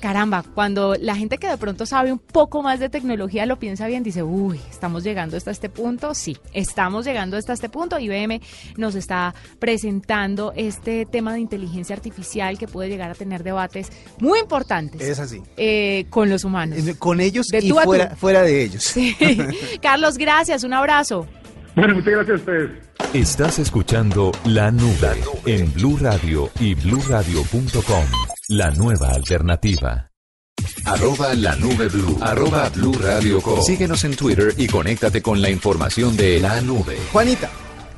caramba, 0.00 0.44
cuando 0.54 0.94
la 0.94 1.16
gente 1.16 1.38
que 1.38 1.48
de 1.48 1.56
pronto 1.56 1.86
sabe 1.86 2.12
un 2.12 2.18
poco 2.18 2.62
más 2.62 2.78
de 2.78 2.88
tecnología 2.88 3.46
lo 3.46 3.58
piensa 3.58 3.86
bien, 3.86 4.02
dice, 4.02 4.22
uy, 4.22 4.60
estamos 4.70 5.02
llegando 5.02 5.36
hasta 5.36 5.50
este 5.50 5.68
punto. 5.68 6.14
Sí, 6.14 6.36
estamos 6.52 7.04
llegando 7.06 7.36
hasta 7.36 7.52
este 7.52 7.68
punto. 7.68 7.98
IBM 7.98 8.40
nos 8.76 8.94
está 8.94 9.34
presentando 9.58 10.52
este 10.54 11.06
tema 11.06 11.32
de 11.32 11.40
inteligencia 11.40 11.96
artificial 11.96 12.58
que 12.58 12.68
puede 12.68 12.88
llegar 12.88 13.10
a 13.10 13.14
tener 13.14 13.42
debates 13.42 13.90
muy 14.18 14.38
importantes. 14.38 15.00
Es 15.00 15.18
así. 15.18 15.42
eh, 15.56 16.06
con 16.10 16.30
los 16.30 16.44
humanos. 16.44 16.78
Con 16.98 17.20
ellos 17.20 17.46
De 17.48 17.58
y 17.58 17.70
fuera, 17.70 18.14
fuera 18.16 18.42
de 18.42 18.62
ellos. 18.62 18.84
Sí. 18.84 19.16
Carlos, 19.82 20.18
gracias, 20.18 20.62
un 20.62 20.74
abrazo. 20.74 21.26
Bueno, 21.76 21.94
muchas 21.94 22.12
gracias 22.14 22.30
a 22.30 22.40
ustedes. 22.40 22.70
Estás 23.12 23.58
escuchando 23.58 24.32
La 24.46 24.70
Nube 24.70 25.22
en 25.44 25.72
Blue 25.74 25.98
Radio 26.00 26.50
y 26.58 26.74
bluradio.com. 26.74 28.04
La 28.48 28.70
nueva 28.70 29.10
alternativa. 29.10 30.10
Arroba 30.86 31.34
la 31.34 31.54
nube 31.56 31.88
blue. 31.88 32.18
Arroba 32.22 32.70
blue 32.70 32.94
radio 32.94 33.42
com. 33.42 33.60
Síguenos 33.60 34.02
en 34.04 34.16
Twitter 34.16 34.54
y 34.56 34.66
conéctate 34.68 35.20
con 35.20 35.42
la 35.42 35.50
información 35.50 36.16
de 36.16 36.40
la 36.40 36.60
nube. 36.62 36.96
Juanita, 37.12 37.50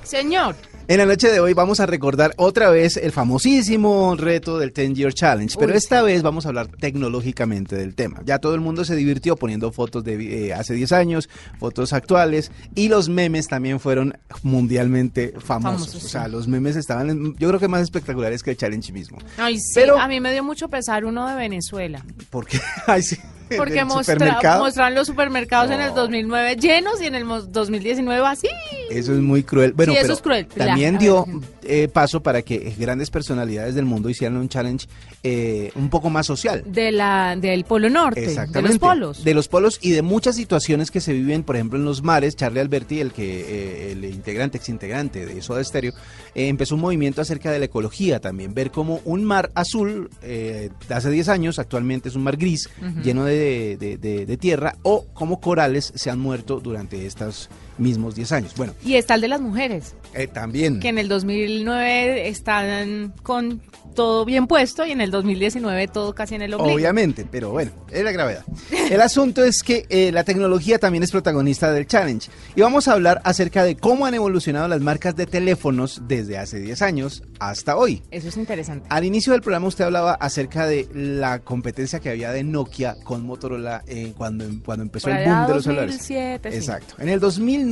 Señor. 0.02 0.56
En 0.88 0.96
la 0.98 1.04
noche 1.06 1.30
de 1.30 1.38
hoy 1.38 1.52
vamos 1.52 1.80
a 1.80 1.86
recordar 1.86 2.32
otra 2.38 2.70
vez 2.70 2.96
el 2.96 3.12
famosísimo 3.12 4.16
reto 4.16 4.58
del 4.58 4.72
10 4.72 4.94
Year 4.94 5.12
Challenge, 5.12 5.54
pero 5.58 5.72
Uy, 5.72 5.76
esta 5.78 6.00
vez 6.02 6.22
vamos 6.22 6.46
a 6.46 6.48
hablar 6.48 6.68
tecnológicamente 6.68 7.76
del 7.76 7.94
tema. 7.94 8.22
Ya 8.24 8.38
todo 8.38 8.54
el 8.54 8.60
mundo 8.62 8.84
se 8.86 8.96
divirtió 8.96 9.36
poniendo 9.36 9.70
fotos 9.70 10.02
de 10.02 10.46
eh, 10.48 10.54
hace 10.54 10.72
10 10.74 10.92
años, 10.92 11.28
fotos 11.58 11.92
actuales 11.92 12.50
y 12.74 12.88
los 12.88 13.08
memes 13.10 13.48
también 13.48 13.80
fueron 13.80 14.16
mundialmente 14.42 15.34
famosos. 15.38 15.88
Famosos, 15.88 16.04
o 16.04 16.08
sea, 16.08 16.24
sí. 16.24 16.30
los 16.30 16.48
memes 16.48 16.76
estaban, 16.76 17.10
en- 17.10 17.36
yo 17.36 17.48
creo 17.48 17.60
que 17.60 17.68
más 17.68 17.82
espectaculares 17.82 18.42
que 18.42 18.52
el 18.52 18.56
challenge 18.56 18.90
mismo. 18.92 19.18
Ay, 19.36 19.58
sí, 19.58 19.72
Pero- 19.74 19.98
a 19.98 20.08
mí 20.08 20.20
me 20.20 20.32
dio 20.32 20.42
mucho 20.42 20.68
pesar 20.68 21.04
uno 21.04 21.28
de 21.28 21.34
Venezuela. 21.34 22.02
Porque, 22.30 22.58
ay, 22.86 23.02
sí. 23.02 23.16
Porque 23.56 23.84
mostra, 23.84 24.38
mostraron 24.58 24.94
los 24.94 25.06
supermercados 25.06 25.70
en 25.70 25.80
el 25.80 25.94
2009 25.94 26.56
llenos 26.56 27.00
y 27.00 27.06
en 27.06 27.14
el 27.14 27.24
mo- 27.24 27.42
2019 27.42 28.26
así. 28.26 28.48
Eso 28.90 29.12
es 29.12 29.20
muy 29.20 29.42
cruel. 29.42 29.72
Bueno, 29.72 29.92
Sí, 29.92 29.98
eso 29.98 30.02
pero 30.04 30.14
es 30.14 30.22
cruel. 30.22 30.46
también 30.46 30.98
dio 30.98 31.24
eh, 31.62 31.88
paso 31.88 32.22
para 32.22 32.42
que 32.42 32.74
grandes 32.78 33.10
personalidades 33.10 33.74
del 33.74 33.84
mundo 33.84 34.08
hicieran 34.08 34.36
un 34.38 34.48
challenge 34.48 34.86
eh, 35.22 35.70
un 35.74 35.90
poco 35.90 36.10
más 36.10 36.26
social. 36.26 36.62
De 36.66 36.90
la, 36.92 37.36
del 37.36 37.64
Polo 37.64 37.90
Norte, 37.90 38.20
de 38.20 38.26
Exactamente. 38.26 38.68
los 38.70 38.78
polos. 38.78 39.24
De 39.24 39.34
los 39.34 39.48
polos 39.48 39.78
y 39.82 39.90
de 39.90 40.02
muchas 40.02 40.36
situaciones 40.36 40.90
que 40.90 41.00
se 41.00 41.12
viven, 41.12 41.42
por 41.42 41.56
ejemplo, 41.56 41.78
en 41.78 41.84
los 41.84 42.02
mares. 42.02 42.36
Charlie 42.36 42.60
Alberti, 42.60 43.00
el 43.00 43.12
que 43.12 43.40
eh, 43.88 43.92
el 43.92 44.04
integrante, 44.04 44.56
exintegrante 44.58 45.26
de 45.26 45.42
Soda 45.42 45.62
Stereo, 45.64 45.92
eh, 46.34 46.48
empezó 46.48 46.74
un 46.74 46.80
movimiento 46.80 47.20
acerca 47.20 47.50
de 47.50 47.58
la 47.58 47.66
ecología 47.66 48.20
también. 48.20 48.54
Ver 48.54 48.70
cómo 48.70 49.00
un 49.04 49.24
mar 49.24 49.50
azul 49.54 50.08
eh, 50.22 50.70
de 50.88 50.94
hace 50.94 51.10
10 51.10 51.28
años 51.28 51.58
actualmente 51.58 52.08
es 52.08 52.14
un 52.14 52.22
mar 52.22 52.36
gris 52.36 52.68
lleno 53.02 53.24
de, 53.24 53.37
de- 53.38 53.98
de- 53.98 54.36
tierra 54.36 54.74
o 54.82 55.06
cómo 55.14 55.40
corales 55.40 55.92
se 55.94 56.10
han 56.10 56.18
muerto 56.18 56.60
durante 56.60 57.06
estos 57.06 57.48
mismos 57.78 58.14
10 58.14 58.32
años. 58.32 58.54
Bueno, 58.56 58.74
Y 58.84 58.94
está 58.94 59.14
el 59.14 59.20
de 59.20 59.28
las 59.28 59.40
mujeres, 59.40 59.94
eh, 60.14 60.26
también. 60.26 60.80
que 60.80 60.88
en 60.88 60.98
el 60.98 61.08
2009 61.08 62.28
están 62.28 63.14
con 63.22 63.60
todo 63.94 64.24
bien 64.24 64.46
puesto 64.46 64.86
y 64.86 64.92
en 64.92 65.00
el 65.00 65.10
2019 65.10 65.88
todo 65.88 66.14
casi 66.14 66.36
en 66.36 66.42
el 66.42 66.54
ombligo. 66.54 66.74
Obviamente, 66.76 67.26
pero 67.28 67.50
bueno, 67.50 67.72
es 67.90 68.04
la 68.04 68.12
gravedad. 68.12 68.44
El 68.90 69.00
asunto 69.00 69.42
es 69.42 69.64
que 69.64 69.86
eh, 69.88 70.12
la 70.12 70.22
tecnología 70.22 70.78
también 70.78 71.02
es 71.02 71.10
protagonista 71.10 71.72
del 71.72 71.86
challenge. 71.86 72.30
Y 72.54 72.60
vamos 72.60 72.86
a 72.86 72.92
hablar 72.92 73.20
acerca 73.24 73.64
de 73.64 73.76
cómo 73.76 74.06
han 74.06 74.14
evolucionado 74.14 74.68
las 74.68 74.80
marcas 74.80 75.16
de 75.16 75.26
teléfonos 75.26 76.02
desde 76.06 76.38
hace 76.38 76.60
10 76.60 76.80
años 76.82 77.24
hasta 77.40 77.76
hoy. 77.76 78.02
Eso 78.12 78.28
es 78.28 78.36
interesante. 78.36 78.86
Al 78.88 79.04
inicio 79.04 79.32
del 79.32 79.42
programa 79.42 79.66
usted 79.66 79.84
hablaba 79.84 80.12
acerca 80.14 80.66
de 80.66 80.88
la 80.94 81.40
competencia 81.40 81.98
que 81.98 82.10
había 82.10 82.30
de 82.30 82.44
Nokia 82.44 82.96
con 83.02 83.26
Motorola 83.26 83.82
eh, 83.88 84.12
cuando, 84.16 84.44
cuando 84.64 84.84
empezó 84.84 85.08
Por 85.08 85.18
el 85.18 85.28
boom 85.28 85.46
de 85.48 85.54
los 85.54 85.64
celulares. 85.64 85.96
2007, 85.96 86.50
sí. 86.52 86.56
Exacto. 86.56 86.94
En 86.98 87.08
el 87.08 87.18
2009 87.18 87.67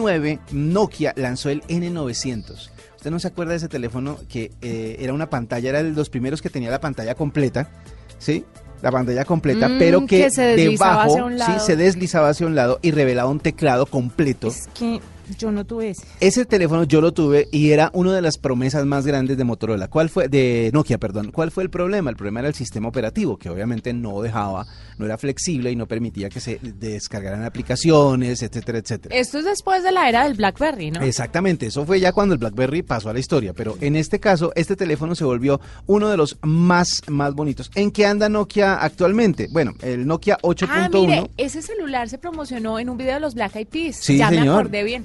Nokia 0.53 1.13
lanzó 1.17 1.51
el 1.51 1.63
N900. 1.63 2.71
¿Usted 2.97 3.11
no 3.11 3.19
se 3.19 3.29
acuerda 3.29 3.53
de 3.53 3.59
ese 3.59 3.69
teléfono 3.69 4.19
que 4.29 4.53
eh, 4.63 4.97
era 5.01 5.13
una 5.13 5.31
pantalla, 5.31 5.69
era 5.69 5.83
de 5.83 5.91
los 5.91 6.09
primeros 6.11 6.43
que 6.43 6.51
tenía 6.51 6.71
la 6.71 6.81
pantalla 6.81 7.15
completa, 7.15 7.69
¿sí? 8.19 8.45
La 8.83 8.91
pantalla 8.91 9.25
completa, 9.25 9.69
Mm, 9.69 9.79
pero 9.79 10.01
que, 10.01 10.23
que 10.23 10.31
se 10.31 10.43
deslizaba 10.43 11.07
debajo 11.07 11.31
sí 11.47 11.53
se 11.65 11.77
deslizaba 11.77 12.29
hacia 12.29 12.47
un 12.47 12.55
lado 12.55 12.79
y 12.83 12.91
revelaba 12.91 13.31
un 13.31 13.41
teclado 13.41 13.87
completo. 13.87 14.49
Es 14.49 14.69
que 14.79 15.01
yo 15.39 15.51
no 15.53 15.65
tuve 15.65 15.91
ese. 15.91 16.05
Ese 16.21 16.45
teléfono 16.45 16.85
yo 16.85 17.01
lo 17.01 17.13
tuve 17.13 17.49
y 17.51 17.71
era 17.71 17.91
una 17.95 18.15
de 18.15 18.23
las 18.23 18.39
promesas 18.39 18.85
más 18.87 19.07
grandes 19.07 19.37
de 19.37 19.45
Motorola. 19.45 19.89
¿Cuál 19.89 20.09
fue? 20.09 20.29
De 20.29 20.71
Nokia, 20.73 20.99
perdón. 20.99 21.31
¿Cuál 21.33 21.51
fue 21.51 21.63
el 21.65 21.71
problema? 21.71 22.11
El 22.11 22.17
problema 22.17 22.41
era 22.41 22.49
el 22.49 22.55
sistema 22.55 22.89
operativo, 22.89 23.37
que 23.37 23.51
obviamente 23.51 23.93
no 23.93 24.21
dejaba, 24.23 24.67
no 24.99 25.05
era 25.07 25.19
flexible 25.19 25.71
y 25.71 25.77
no 25.77 25.87
permitía 25.87 26.29
que 26.29 26.41
se 26.41 26.59
descargaran 26.63 27.45
aplicaciones, 27.45 28.43
etcétera, 28.43 28.79
etcétera. 28.79 29.15
Esto 29.15 29.39
es 29.39 29.45
después 29.45 29.83
de 29.83 29.93
la 29.93 30.09
era 30.09 30.25
del 30.25 30.35
BlackBerry, 30.35 30.91
¿no? 30.91 31.03
Exactamente, 31.03 31.67
eso 31.67 31.85
fue 31.85 32.01
ya 32.01 32.13
cuando 32.13 32.35
el 32.35 32.39
BlackBerry 32.39 32.83
pasó 32.83 33.09
a 33.11 33.13
la 33.13 33.19
historia, 33.19 33.53
pero 33.53 33.77
en 33.81 33.97
este 33.97 34.21
caso 34.21 34.53
este 34.55 34.77
teléfono 34.77 35.15
se 35.15 35.25
volvió 35.25 35.61
uno 35.87 36.09
de 36.09 36.17
los 36.17 36.39
más 36.43 37.03
más 37.09 37.35
bonitos. 37.35 37.71
¿En 37.75 37.91
qué 37.91 38.07
anda 38.07 38.29
Nokia 38.29 38.75
actualmente? 38.77 39.49
Bueno, 39.51 39.73
el 39.83 40.07
Nokia 40.07 40.39
8.1 40.43 40.67
Ah, 40.71 40.89
mire, 40.93 41.31
ese 41.37 41.63
celular 41.63 42.09
se 42.09 42.19
promocionó 42.19 42.79
en 42.79 42.89
un 42.89 42.97
video 42.97 43.15
de 43.15 43.21
los 43.21 43.35
Black 43.35 43.57
Eyed 43.57 43.67
Peas. 43.69 43.97
Sí, 44.01 44.19
ya 44.19 44.31
me 44.31 44.39
señor. 44.39 44.61
acordé 44.61 44.85
bien. 44.85 45.05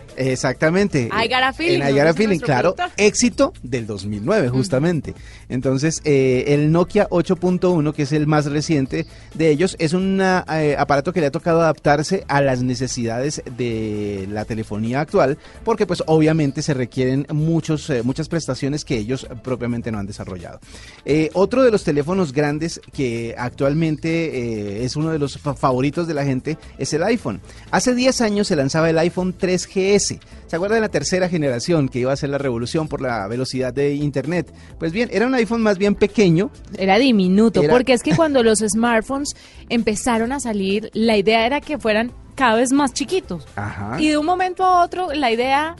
Exactamente. 0.17 1.09
I 1.11 1.27
got 1.27 1.43
a 1.43 1.53
feeling, 1.53 1.81
En 1.81 1.89
I 1.89 1.91
got 1.97 2.07
a 2.07 2.13
feeling, 2.13 2.39
claro. 2.39 2.75
Éxito 2.97 3.53
del 3.63 3.85
2009, 3.87 4.49
justamente. 4.49 5.13
Entonces, 5.49 6.01
eh, 6.03 6.45
el 6.47 6.71
Nokia 6.71 7.07
8.1, 7.09 7.93
que 7.93 8.03
es 8.03 8.11
el 8.11 8.27
más 8.27 8.45
reciente 8.45 9.05
de 9.33 9.49
ellos, 9.49 9.75
es 9.79 9.93
un 9.93 10.19
ah, 10.21 10.45
eh, 10.61 10.75
aparato 10.77 11.13
que 11.13 11.21
le 11.21 11.27
ha 11.27 11.31
tocado 11.31 11.61
adaptarse 11.61 12.23
a 12.27 12.41
las 12.41 12.61
necesidades 12.61 13.41
de 13.57 14.27
la 14.31 14.45
telefonía 14.45 15.01
actual, 15.01 15.37
porque 15.63 15.85
pues 15.87 16.03
obviamente 16.07 16.61
se 16.61 16.73
requieren 16.73 17.25
muchos, 17.31 17.89
eh, 17.89 18.03
muchas 18.03 18.27
prestaciones 18.29 18.85
que 18.85 18.97
ellos 18.97 19.27
propiamente 19.43 19.91
no 19.91 19.99
han 19.99 20.07
desarrollado. 20.07 20.59
Otro 21.33 21.63
de 21.63 21.71
los 21.71 21.83
teléfonos 21.83 22.33
grandes 22.33 22.79
que 22.93 23.35
actualmente 23.37 24.83
es 24.83 24.95
uno 24.95 25.09
de 25.11 25.19
los 25.19 25.37
fa- 25.37 25.55
favoritos 25.55 26.07
de 26.07 26.13
la 26.13 26.23
gente 26.25 26.57
es 26.77 26.93
el 26.93 27.03
iPhone. 27.03 27.41
Hace 27.71 27.95
10 27.95 28.21
años 28.21 28.47
se 28.47 28.55
lanzaba 28.55 28.89
el 28.89 28.97
iPhone 28.99 29.35
3GS. 29.37 30.00
¿Se 30.01 30.55
acuerdan 30.55 30.77
de 30.77 30.81
la 30.81 30.89
tercera 30.89 31.29
generación 31.29 31.87
que 31.89 31.99
iba 31.99 32.11
a 32.11 32.15
ser 32.15 32.29
la 32.29 32.37
revolución 32.37 32.87
por 32.87 33.01
la 33.01 33.27
velocidad 33.27 33.73
de 33.73 33.93
Internet? 33.93 34.53
Pues 34.79 34.91
bien, 34.91 35.09
era 35.11 35.25
un 35.27 35.33
iPhone 35.35 35.61
más 35.61 35.77
bien 35.77 35.95
pequeño. 35.95 36.51
Era 36.77 36.97
diminuto, 36.97 37.61
Era- 37.63 37.71
porque 37.73 37.93
es 37.93 38.03
que 38.03 38.15
cuando 38.15 38.43
los 38.43 38.59
smartphones 38.59 39.35
empezaron 39.69 40.31
a 40.31 40.39
salir, 40.39 40.89
la 40.93 41.17
idea 41.17 41.45
era 41.45 41.61
que 41.61 41.77
fueran 41.77 42.11
cada 42.35 42.55
vez 42.55 42.71
más 42.73 42.93
chiquitos. 42.93 43.47
Ajá. 43.55 43.97
Y 44.01 44.09
de 44.09 44.17
un 44.17 44.25
momento 44.25 44.63
a 44.63 44.83
otro, 44.83 45.13
la 45.13 45.31
idea 45.31 45.75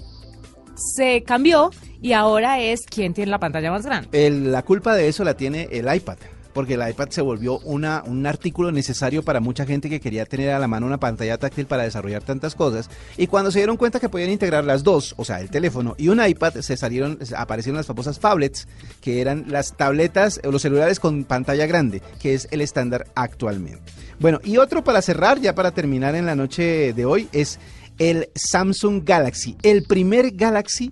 se 0.75 1.23
cambió 1.23 1.71
y 2.01 2.13
ahora 2.13 2.59
es 2.59 2.81
quién 2.89 3.13
tiene 3.13 3.29
la 3.31 3.39
pantalla 3.39 3.71
más 3.71 3.85
grande. 3.85 4.07
El- 4.11 4.51
la 4.51 4.63
culpa 4.63 4.95
de 4.95 5.07
eso 5.07 5.23
la 5.23 5.35
tiene 5.35 5.67
el 5.71 5.93
iPad. 5.93 6.17
Porque 6.53 6.73
el 6.73 6.87
iPad 6.87 7.09
se 7.09 7.21
volvió 7.21 7.59
una, 7.59 8.03
un 8.05 8.25
artículo 8.25 8.71
necesario 8.71 9.23
para 9.23 9.39
mucha 9.39 9.65
gente 9.65 9.89
que 9.89 9.99
quería 9.99 10.25
tener 10.25 10.49
a 10.51 10.59
la 10.59 10.67
mano 10.67 10.85
una 10.85 10.99
pantalla 10.99 11.37
táctil 11.37 11.65
para 11.65 11.83
desarrollar 11.83 12.23
tantas 12.23 12.55
cosas. 12.55 12.89
Y 13.17 13.27
cuando 13.27 13.51
se 13.51 13.59
dieron 13.59 13.77
cuenta 13.77 13.99
que 13.99 14.09
podían 14.09 14.29
integrar 14.29 14.63
las 14.63 14.83
dos, 14.83 15.13
o 15.17 15.25
sea, 15.25 15.39
el 15.39 15.49
teléfono 15.49 15.95
y 15.97 16.09
un 16.09 16.25
iPad, 16.25 16.55
se 16.55 16.77
salieron, 16.77 17.19
aparecieron 17.35 17.77
las 17.77 17.87
famosas 17.87 18.19
phablets, 18.19 18.67
que 19.01 19.21
eran 19.21 19.45
las 19.47 19.75
tabletas 19.77 20.39
o 20.43 20.51
los 20.51 20.61
celulares 20.61 20.99
con 20.99 21.23
pantalla 21.23 21.65
grande, 21.65 22.01
que 22.19 22.33
es 22.33 22.47
el 22.51 22.61
estándar 22.61 23.07
actualmente. 23.15 23.81
Bueno, 24.19 24.39
y 24.43 24.57
otro 24.57 24.83
para 24.83 25.01
cerrar, 25.01 25.39
ya 25.39 25.55
para 25.55 25.71
terminar 25.71 26.15
en 26.15 26.25
la 26.25 26.35
noche 26.35 26.93
de 26.93 27.05
hoy, 27.05 27.27
es 27.31 27.59
el 27.97 28.29
Samsung 28.35 29.03
Galaxy. 29.03 29.57
El 29.63 29.83
primer 29.83 30.31
Galaxy 30.31 30.91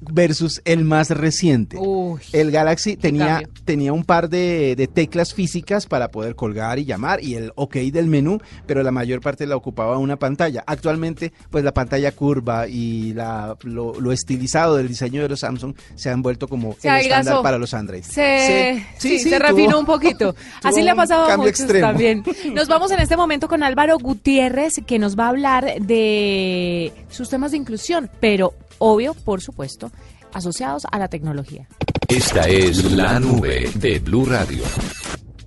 versus 0.00 0.62
el 0.64 0.84
más 0.84 1.10
reciente. 1.10 1.76
Uy, 1.78 2.20
El 2.32 2.50
Galaxy 2.50 2.96
tenía, 2.96 3.42
tenía 3.64 3.92
un 3.92 4.04
par 4.04 4.28
de, 4.28 4.74
de 4.76 4.86
teclas 4.88 5.34
físicas 5.34 5.86
para 5.86 6.08
poder 6.10 6.34
colgar 6.34 6.78
y 6.78 6.84
llamar 6.84 7.22
y 7.22 7.34
el 7.34 7.52
OK 7.56 7.76
del 7.76 8.06
menú, 8.06 8.38
pero 8.66 8.82
la 8.82 8.90
mayor 8.90 9.20
parte 9.20 9.46
la 9.46 9.56
ocupaba 9.56 9.98
una 9.98 10.16
pantalla. 10.16 10.64
Actualmente, 10.66 11.32
pues 11.50 11.64
la 11.64 11.72
pantalla 11.74 12.12
curva 12.12 12.66
y 12.66 13.12
la, 13.12 13.56
lo, 13.62 14.00
lo 14.00 14.12
estilizado 14.12 14.76
del 14.76 14.88
diseño 14.88 15.22
de 15.22 15.28
los 15.28 15.40
Samsung 15.40 15.74
se 15.94 16.10
han 16.10 16.22
vuelto 16.22 16.48
como 16.48 16.74
Se 16.78 16.88
el 16.88 16.96
estándar 17.02 17.42
para 17.42 17.58
los 17.58 17.74
Android. 17.74 18.02
se, 18.02 18.84
sí, 18.98 19.18
se 19.18 19.30
tuvo- 19.30 19.38
refinó 19.48 19.78
un 19.78 19.86
poquito. 19.86 20.34
Así 20.62 20.82
le 20.82 20.90
ha 20.90 20.94
pasado 20.94 21.26
a 21.26 21.36
muchos 21.36 21.60
extremo. 21.60 21.86
también. 21.86 22.22
Nos 22.54 22.68
vamos 22.68 22.90
en 22.90 23.00
este 23.00 23.16
momento 23.16 23.48
con 23.48 23.62
Álvaro 23.62 23.98
Gutiérrez, 23.98 24.80
que 24.86 24.98
nos 24.98 25.18
va 25.18 25.26
a 25.26 25.28
hablar 25.28 25.80
de 25.80 26.92
sus 27.10 27.28
temas 27.28 27.50
de 27.52 27.56
inclusión, 27.58 28.10
pero 28.20 28.54
obvio, 28.78 29.14
por 29.14 29.40
supuesto, 29.40 29.89
asociados 30.32 30.86
a 30.90 30.98
la 30.98 31.08
tecnología. 31.08 31.68
Esta 32.08 32.48
es 32.48 32.92
la 32.92 33.20
nube 33.20 33.70
de 33.74 33.98
Blue 34.00 34.24
Radio. 34.24 34.64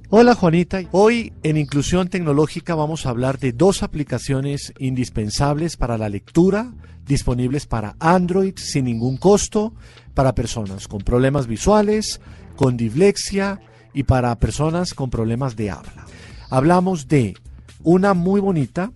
Hola 0.09 0.35
Juanita, 0.35 0.81
hoy 0.91 1.33
en 1.41 1.57
Inclusión 1.57 2.07
Tecnológica 2.07 2.75
vamos 2.75 3.05
a 3.05 3.09
hablar 3.09 3.39
de 3.39 3.51
dos 3.51 3.81
aplicaciones 3.81 4.71
indispensables 4.77 5.75
para 5.75 5.97
la 5.97 6.07
lectura, 6.07 6.71
disponibles 7.05 7.65
para 7.65 7.95
Android 7.99 8.53
sin 8.57 8.85
ningún 8.85 9.17
costo, 9.17 9.73
para 10.13 10.35
personas 10.35 10.87
con 10.87 11.01
problemas 11.01 11.47
visuales, 11.47 12.21
con 12.55 12.77
dislexia 12.77 13.59
y 13.93 14.03
para 14.03 14.37
personas 14.37 14.93
con 14.93 15.09
problemas 15.09 15.55
de 15.55 15.71
habla. 15.71 16.05
Hablamos 16.49 17.07
de 17.07 17.33
una 17.81 18.13
muy 18.13 18.39
bonita 18.39 18.91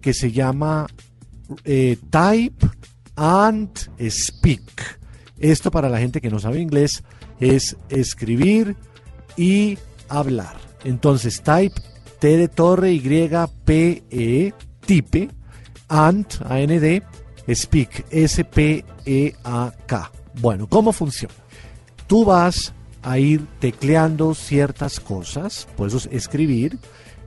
que 0.00 0.14
se 0.14 0.32
llama 0.32 0.86
eh, 1.64 1.96
Type 2.10 2.66
and 3.14 3.70
Speak. 4.10 4.98
Esto 5.38 5.70
para 5.70 5.88
la 5.88 5.98
gente 5.98 6.20
que 6.20 6.30
no 6.30 6.38
sabe 6.38 6.60
inglés 6.60 7.04
es 7.40 7.76
escribir 7.88 8.76
y 9.36 9.78
hablar. 10.08 10.56
Entonces, 10.84 11.42
type 11.42 11.74
T 12.18 12.36
de 12.36 12.48
torre 12.48 12.92
Y 12.92 13.00
P 13.64 14.04
E 14.10 14.52
type 14.86 15.28
and 15.88 16.26
A 16.48 16.60
N 16.60 16.80
D 16.80 17.02
speak 17.54 18.06
S 18.10 18.44
P 18.44 18.84
E 19.04 19.34
A 19.44 19.72
K. 19.86 20.10
Bueno, 20.40 20.66
¿cómo 20.68 20.92
funciona? 20.92 21.34
Tú 22.06 22.24
vas 22.24 22.72
a 23.02 23.18
ir 23.18 23.46
tecleando 23.60 24.34
ciertas 24.34 25.00
cosas, 25.00 25.68
por 25.76 25.88
eso 25.88 25.98
es 25.98 26.08
escribir, 26.10 26.78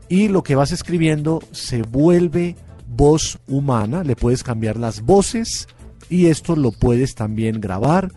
y 0.09 0.27
lo 0.27 0.43
que 0.43 0.55
vas 0.55 0.71
escribiendo 0.71 1.41
se 1.51 1.83
vuelve 1.83 2.55
voz 2.87 3.39
humana, 3.47 4.03
le 4.03 4.15
puedes 4.15 4.43
cambiar 4.43 4.77
las 4.77 5.01
voces 5.01 5.67
y 6.09 6.27
esto 6.27 6.55
lo 6.55 6.71
puedes 6.71 7.15
también 7.15 7.61
grabar 7.61 8.11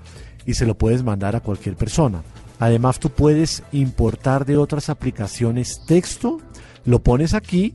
y 0.46 0.54
se 0.54 0.66
lo 0.66 0.76
puedes 0.76 1.02
mandar 1.02 1.36
a 1.36 1.40
cualquier 1.40 1.76
persona. 1.76 2.22
Además 2.58 2.98
tú 2.98 3.10
puedes 3.10 3.62
importar 3.72 4.44
de 4.46 4.56
otras 4.56 4.88
aplicaciones 4.88 5.80
texto, 5.86 6.40
lo 6.84 7.02
pones 7.02 7.34
aquí 7.34 7.74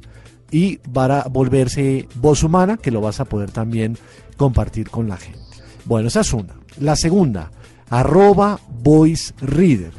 y 0.51 0.80
va 0.95 1.19
a 1.19 1.27
volverse 1.27 2.08
voz 2.15 2.43
humana 2.43 2.77
que 2.77 2.91
lo 2.91 3.01
vas 3.01 3.19
a 3.19 3.25
poder 3.25 3.51
también 3.51 3.97
compartir 4.38 4.89
con 4.89 5.10
la 5.10 5.17
gente. 5.17 5.39
Bueno, 5.86 6.08
esa 6.08 6.21
es 6.21 6.34
una. 6.34 6.56
La 6.80 6.95
segunda, 6.95 7.51
arroba 7.89 8.60
voice 8.82 9.34
reader. 9.41 9.91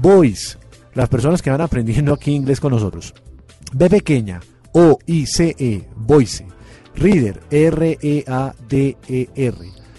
Voice, 0.00 0.58
las 0.94 1.08
personas 1.08 1.40
que 1.42 1.50
van 1.50 1.60
aprendiendo 1.60 2.12
aquí 2.12 2.32
inglés 2.32 2.60
con 2.60 2.72
nosotros. 2.72 3.14
B 3.72 3.88
pequeña, 3.90 4.40
O, 4.72 4.98
I, 5.06 5.26
C, 5.26 5.54
E, 5.58 5.88
Voice. 5.96 6.46
Reader, 6.96 7.40
R-E-A-D-E-R. 7.50 8.26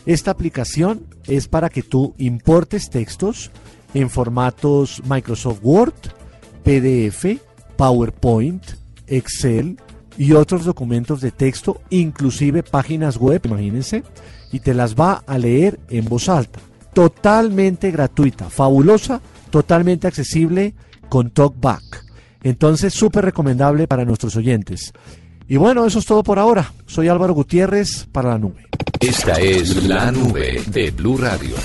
Esta 0.06 0.32
aplicación 0.32 1.06
es 1.28 1.48
para 1.48 1.70
que 1.70 1.84
tú 1.84 2.14
importes 2.18 2.90
textos 2.90 3.52
en 3.94 4.10
formatos 4.10 5.02
Microsoft 5.08 5.60
Word, 5.62 5.94
PDF, 6.64 7.40
PowerPoint, 7.76 8.64
Excel 9.08 9.78
y 10.18 10.34
otros 10.34 10.66
documentos 10.66 11.22
de 11.22 11.32
texto, 11.32 11.82
inclusive 11.90 12.64
páginas 12.64 13.18
web, 13.18 13.42
imagínense, 13.46 14.04
y 14.52 14.60
te 14.60 14.74
las 14.74 14.96
va 14.96 15.24
a 15.28 15.38
leer 15.38 15.80
en 15.90 16.06
voz 16.06 16.30
alta. 16.30 16.60
Totalmente 16.94 17.92
gratuita, 17.92 18.50
fabulosa, 18.50 19.22
totalmente 19.52 20.08
accesible 20.08 20.74
con 21.10 21.30
TalkBack. 21.30 22.06
Entonces, 22.44 22.94
súper 22.94 23.26
recomendable 23.26 23.88
para 23.88 24.06
nuestros 24.06 24.36
oyentes. 24.36 24.94
Y 25.50 25.56
bueno, 25.58 25.86
eso 25.86 26.00
es 26.00 26.06
todo 26.06 26.24
por 26.24 26.40
ahora. 26.40 26.74
Soy 26.86 27.08
Álvaro 27.08 27.34
Gutiérrez 27.34 28.06
para 28.12 28.30
la 28.30 28.38
nube. 28.38 28.68
Esta 29.00 29.34
es 29.34 29.84
la 29.86 30.12
nube 30.12 30.62
de 30.68 30.92
Blue 30.92 31.18
Radio. 31.18 31.56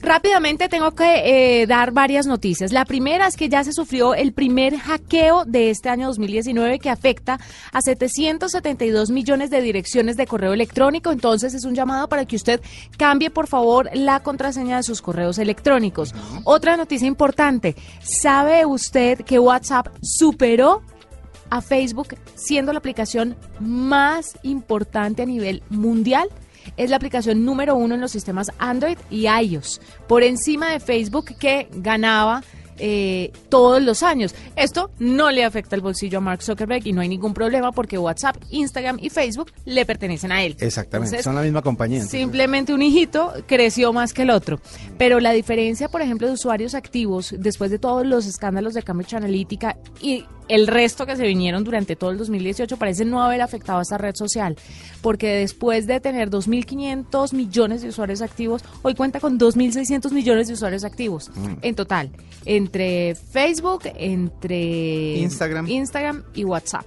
Rápidamente 0.00 0.68
tengo 0.68 0.92
que 0.92 1.60
eh, 1.60 1.66
dar 1.66 1.92
varias 1.92 2.26
noticias. 2.26 2.72
La 2.72 2.84
primera 2.84 3.28
es 3.28 3.36
que 3.36 3.48
ya 3.48 3.62
se 3.62 3.72
sufrió 3.72 4.14
el 4.14 4.32
primer 4.32 4.76
hackeo 4.76 5.44
de 5.44 5.70
este 5.70 5.90
año 5.90 6.08
2019 6.08 6.80
que 6.80 6.90
afecta 6.90 7.38
a 7.72 7.80
772 7.80 9.10
millones 9.10 9.50
de 9.50 9.60
direcciones 9.60 10.16
de 10.16 10.26
correo 10.26 10.54
electrónico. 10.54 11.12
Entonces 11.12 11.54
es 11.54 11.64
un 11.64 11.74
llamado 11.74 12.08
para 12.08 12.24
que 12.24 12.34
usted 12.34 12.60
cambie 12.96 13.30
por 13.30 13.46
favor 13.46 13.90
la 13.94 14.20
contraseña 14.20 14.78
de 14.78 14.82
sus 14.82 15.02
correos 15.02 15.38
electrónicos. 15.38 16.14
Otra 16.44 16.76
noticia 16.76 17.06
importante. 17.06 17.76
¿Sabe 18.02 18.66
usted 18.66 19.20
que 19.20 19.38
WhatsApp 19.38 19.86
superó 20.02 20.82
a 21.52 21.60
Facebook 21.60 22.16
siendo 22.34 22.72
la 22.72 22.78
aplicación 22.78 23.36
más 23.60 24.38
importante 24.42 25.22
a 25.22 25.26
nivel 25.26 25.62
mundial? 25.68 26.28
es 26.76 26.90
la 26.90 26.96
aplicación 26.96 27.44
número 27.44 27.74
uno 27.74 27.96
en 27.96 28.00
los 28.00 28.12
sistemas 28.12 28.52
Android 28.58 28.96
y 29.10 29.26
iOS, 29.26 29.80
por 30.06 30.22
encima 30.22 30.70
de 30.70 30.78
Facebook 30.78 31.36
que 31.36 31.68
ganaba 31.72 32.44
eh, 32.78 33.32
todos 33.48 33.82
los 33.82 34.02
años. 34.02 34.34
Esto 34.56 34.90
no 34.98 35.30
le 35.30 35.44
afecta 35.44 35.76
el 35.76 35.82
bolsillo 35.82 36.18
a 36.18 36.20
Mark 36.20 36.42
Zuckerberg 36.42 36.86
y 36.86 36.92
no 36.92 37.00
hay 37.00 37.08
ningún 37.08 37.34
problema 37.34 37.70
porque 37.70 37.98
WhatsApp, 37.98 38.36
Instagram 38.50 38.98
y 39.00 39.10
Facebook 39.10 39.52
le 39.64 39.84
pertenecen 39.84 40.32
a 40.32 40.42
él. 40.42 40.56
Exactamente, 40.58 41.22
son 41.22 41.34
la 41.34 41.42
misma 41.42 41.62
compañía. 41.62 42.02
Simplemente 42.02 42.72
un 42.72 42.82
hijito 42.82 43.32
creció 43.46 43.92
más 43.92 44.12
que 44.12 44.22
el 44.22 44.30
otro. 44.30 44.60
Pero 44.98 45.20
la 45.20 45.32
diferencia, 45.32 45.88
por 45.88 46.02
ejemplo, 46.02 46.26
de 46.26 46.32
usuarios 46.32 46.74
activos 46.74 47.34
después 47.38 47.70
de 47.70 47.78
todos 47.78 48.06
los 48.06 48.26
escándalos 48.26 48.74
de 48.74 48.82
Cambridge 48.82 49.14
Analytica 49.14 49.76
y 50.00 50.24
el 50.52 50.66
resto 50.66 51.06
que 51.06 51.16
se 51.16 51.26
vinieron 51.26 51.64
durante 51.64 51.96
todo 51.96 52.10
el 52.10 52.18
2018 52.18 52.76
parece 52.76 53.06
no 53.06 53.22
haber 53.22 53.40
afectado 53.40 53.78
a 53.78 53.82
esta 53.82 53.96
red 53.96 54.14
social, 54.14 54.54
porque 55.00 55.28
después 55.28 55.86
de 55.86 55.98
tener 55.98 56.28
2.500 56.28 57.32
millones 57.32 57.80
de 57.80 57.88
usuarios 57.88 58.20
activos, 58.20 58.62
hoy 58.82 58.94
cuenta 58.94 59.18
con 59.18 59.38
2.600 59.38 60.12
millones 60.12 60.48
de 60.48 60.54
usuarios 60.54 60.84
activos 60.84 61.30
mm. 61.34 61.54
en 61.62 61.74
total, 61.74 62.10
entre 62.44 63.14
Facebook, 63.14 63.84
entre 63.96 65.16
Instagram, 65.16 65.68
Instagram 65.68 66.22
y 66.34 66.44
WhatsApp. 66.44 66.84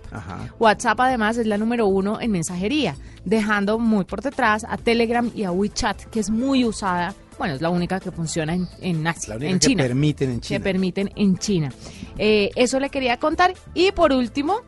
WhatsApp 0.60 1.00
además 1.00 1.38
es 1.38 1.48
la 1.48 1.58
número 1.58 1.88
uno 1.88 2.22
en 2.22 2.30
mensajería, 2.30 2.96
dejando 3.26 3.80
muy 3.80 4.06
por 4.06 4.22
detrás 4.22 4.64
a 4.70 4.78
Telegram 4.78 5.32
y 5.34 5.44
a 5.44 5.52
WeChat, 5.52 6.04
que 6.12 6.20
es 6.20 6.30
muy 6.30 6.66
usada 6.66 7.16
bueno, 7.38 7.56
es 7.56 7.62
la 7.62 7.70
única 7.70 8.00
que 8.00 8.12
funciona 8.12 8.54
en, 8.54 8.68
en 8.82 9.06
Asia, 9.06 9.36
en 9.40 9.60
China. 9.60 9.84
Que 9.84 9.90
permiten 9.90 10.30
en 10.32 10.42
China. 10.42 10.58
Que 10.58 10.64
permiten 10.64 11.12
en 11.16 11.38
China. 11.38 11.72
Eh, 12.18 12.52
eso 12.56 12.80
le 12.80 12.90
quería 12.90 13.18
contar. 13.18 13.54
Y 13.74 13.92
por 13.92 14.14
último, 14.14 14.62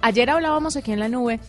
ayer 0.00 0.30
hablábamos 0.30 0.76
aquí 0.76 0.92
en 0.92 1.00
la 1.00 1.08
nube 1.08 1.40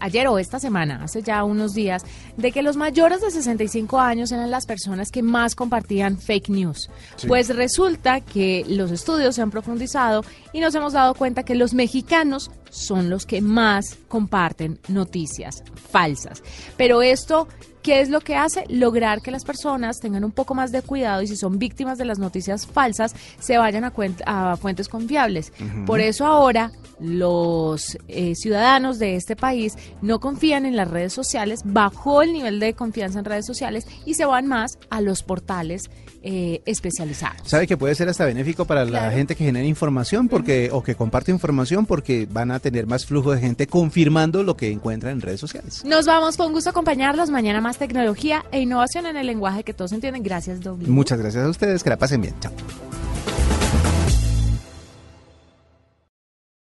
ayer 0.00 0.26
o 0.28 0.38
esta 0.38 0.58
semana, 0.58 1.02
hace 1.02 1.22
ya 1.22 1.44
unos 1.44 1.74
días, 1.74 2.04
de 2.36 2.52
que 2.52 2.62
los 2.62 2.76
mayores 2.76 3.20
de 3.20 3.30
65 3.30 3.98
años 3.98 4.32
eran 4.32 4.50
las 4.50 4.66
personas 4.66 5.10
que 5.10 5.22
más 5.22 5.54
compartían 5.54 6.18
fake 6.18 6.48
news. 6.48 6.90
Pues 7.26 7.54
resulta 7.54 8.20
que 8.20 8.64
los 8.68 8.90
estudios 8.90 9.34
se 9.34 9.42
han 9.42 9.50
profundizado 9.50 10.24
y 10.52 10.60
nos 10.60 10.74
hemos 10.74 10.92
dado 10.92 11.14
cuenta 11.14 11.44
que 11.44 11.54
los 11.54 11.74
mexicanos 11.74 12.50
son 12.70 13.10
los 13.10 13.26
que 13.26 13.40
más 13.40 13.96
comparten 14.08 14.80
noticias 14.88 15.62
falsas. 15.90 16.42
Pero 16.76 17.02
esto 17.02 17.48
¿Qué 17.84 18.00
es 18.00 18.08
lo 18.08 18.20
que 18.20 18.34
hace? 18.34 18.64
Lograr 18.70 19.20
que 19.20 19.30
las 19.30 19.44
personas 19.44 20.00
tengan 20.00 20.24
un 20.24 20.32
poco 20.32 20.54
más 20.54 20.72
de 20.72 20.80
cuidado 20.80 21.20
y 21.20 21.26
si 21.26 21.36
son 21.36 21.58
víctimas 21.58 21.98
de 21.98 22.06
las 22.06 22.18
noticias 22.18 22.66
falsas, 22.66 23.14
se 23.38 23.58
vayan 23.58 23.84
a, 23.84 24.56
fuentes 24.56 24.88
confiables. 24.88 25.52
Por 25.84 26.00
eso 26.00 26.24
ahora 26.24 26.72
los 26.98 27.98
eh, 28.08 28.34
ciudadanos 28.36 28.98
de 28.98 29.16
este 29.16 29.36
país 29.36 29.76
no 30.00 30.18
confían 30.18 30.64
en 30.64 30.76
las 30.76 30.90
redes 30.90 31.12
sociales, 31.12 31.60
bajó 31.64 32.22
el 32.22 32.32
nivel 32.32 32.58
de 32.58 32.72
confianza 32.72 33.18
en 33.18 33.26
redes 33.26 33.44
sociales 33.44 33.86
y 34.06 34.14
se 34.14 34.24
van 34.24 34.46
más 34.46 34.78
a 34.88 35.02
los 35.02 35.22
portales 35.22 35.90
eh, 36.26 36.62
especializados. 36.64 37.46
¿Sabe 37.46 37.66
que 37.66 37.76
puede 37.76 37.94
ser 37.94 38.08
hasta 38.08 38.24
benéfico 38.24 38.64
para 38.64 38.86
la 38.86 39.10
gente 39.10 39.36
que 39.36 39.44
genera 39.44 39.66
información 39.66 40.28
porque 40.28 40.70
o 40.72 40.82
que 40.82 40.94
comparte 40.94 41.30
información 41.30 41.84
porque 41.84 42.26
van 42.30 42.50
a 42.50 42.60
tener 42.60 42.86
más 42.86 43.04
flujo 43.04 43.32
de 43.32 43.40
gente 43.40 43.66
confirmando 43.66 44.42
lo 44.42 44.56
que 44.56 44.70
encuentran 44.70 45.12
en 45.12 45.20
redes 45.20 45.40
sociales? 45.40 45.84
Nos 45.84 46.06
vamos 46.06 46.38
con 46.38 46.52
gusto 46.52 46.70
a 46.70 46.72
acompañarlos 46.72 47.28
mañana 47.28 47.60
más 47.60 47.73
tecnología 47.78 48.44
e 48.52 48.60
innovación 48.60 49.06
en 49.06 49.16
el 49.16 49.26
lenguaje 49.26 49.64
que 49.64 49.74
todos 49.74 49.92
entienden. 49.92 50.22
Gracias, 50.22 50.60
Doble. 50.60 50.88
Muchas 50.88 51.18
gracias 51.18 51.44
a 51.44 51.48
ustedes, 51.48 51.82
que 51.82 51.90
la 51.90 51.96
pasen 51.96 52.20
bien. 52.20 52.34
Chao. 52.40 52.52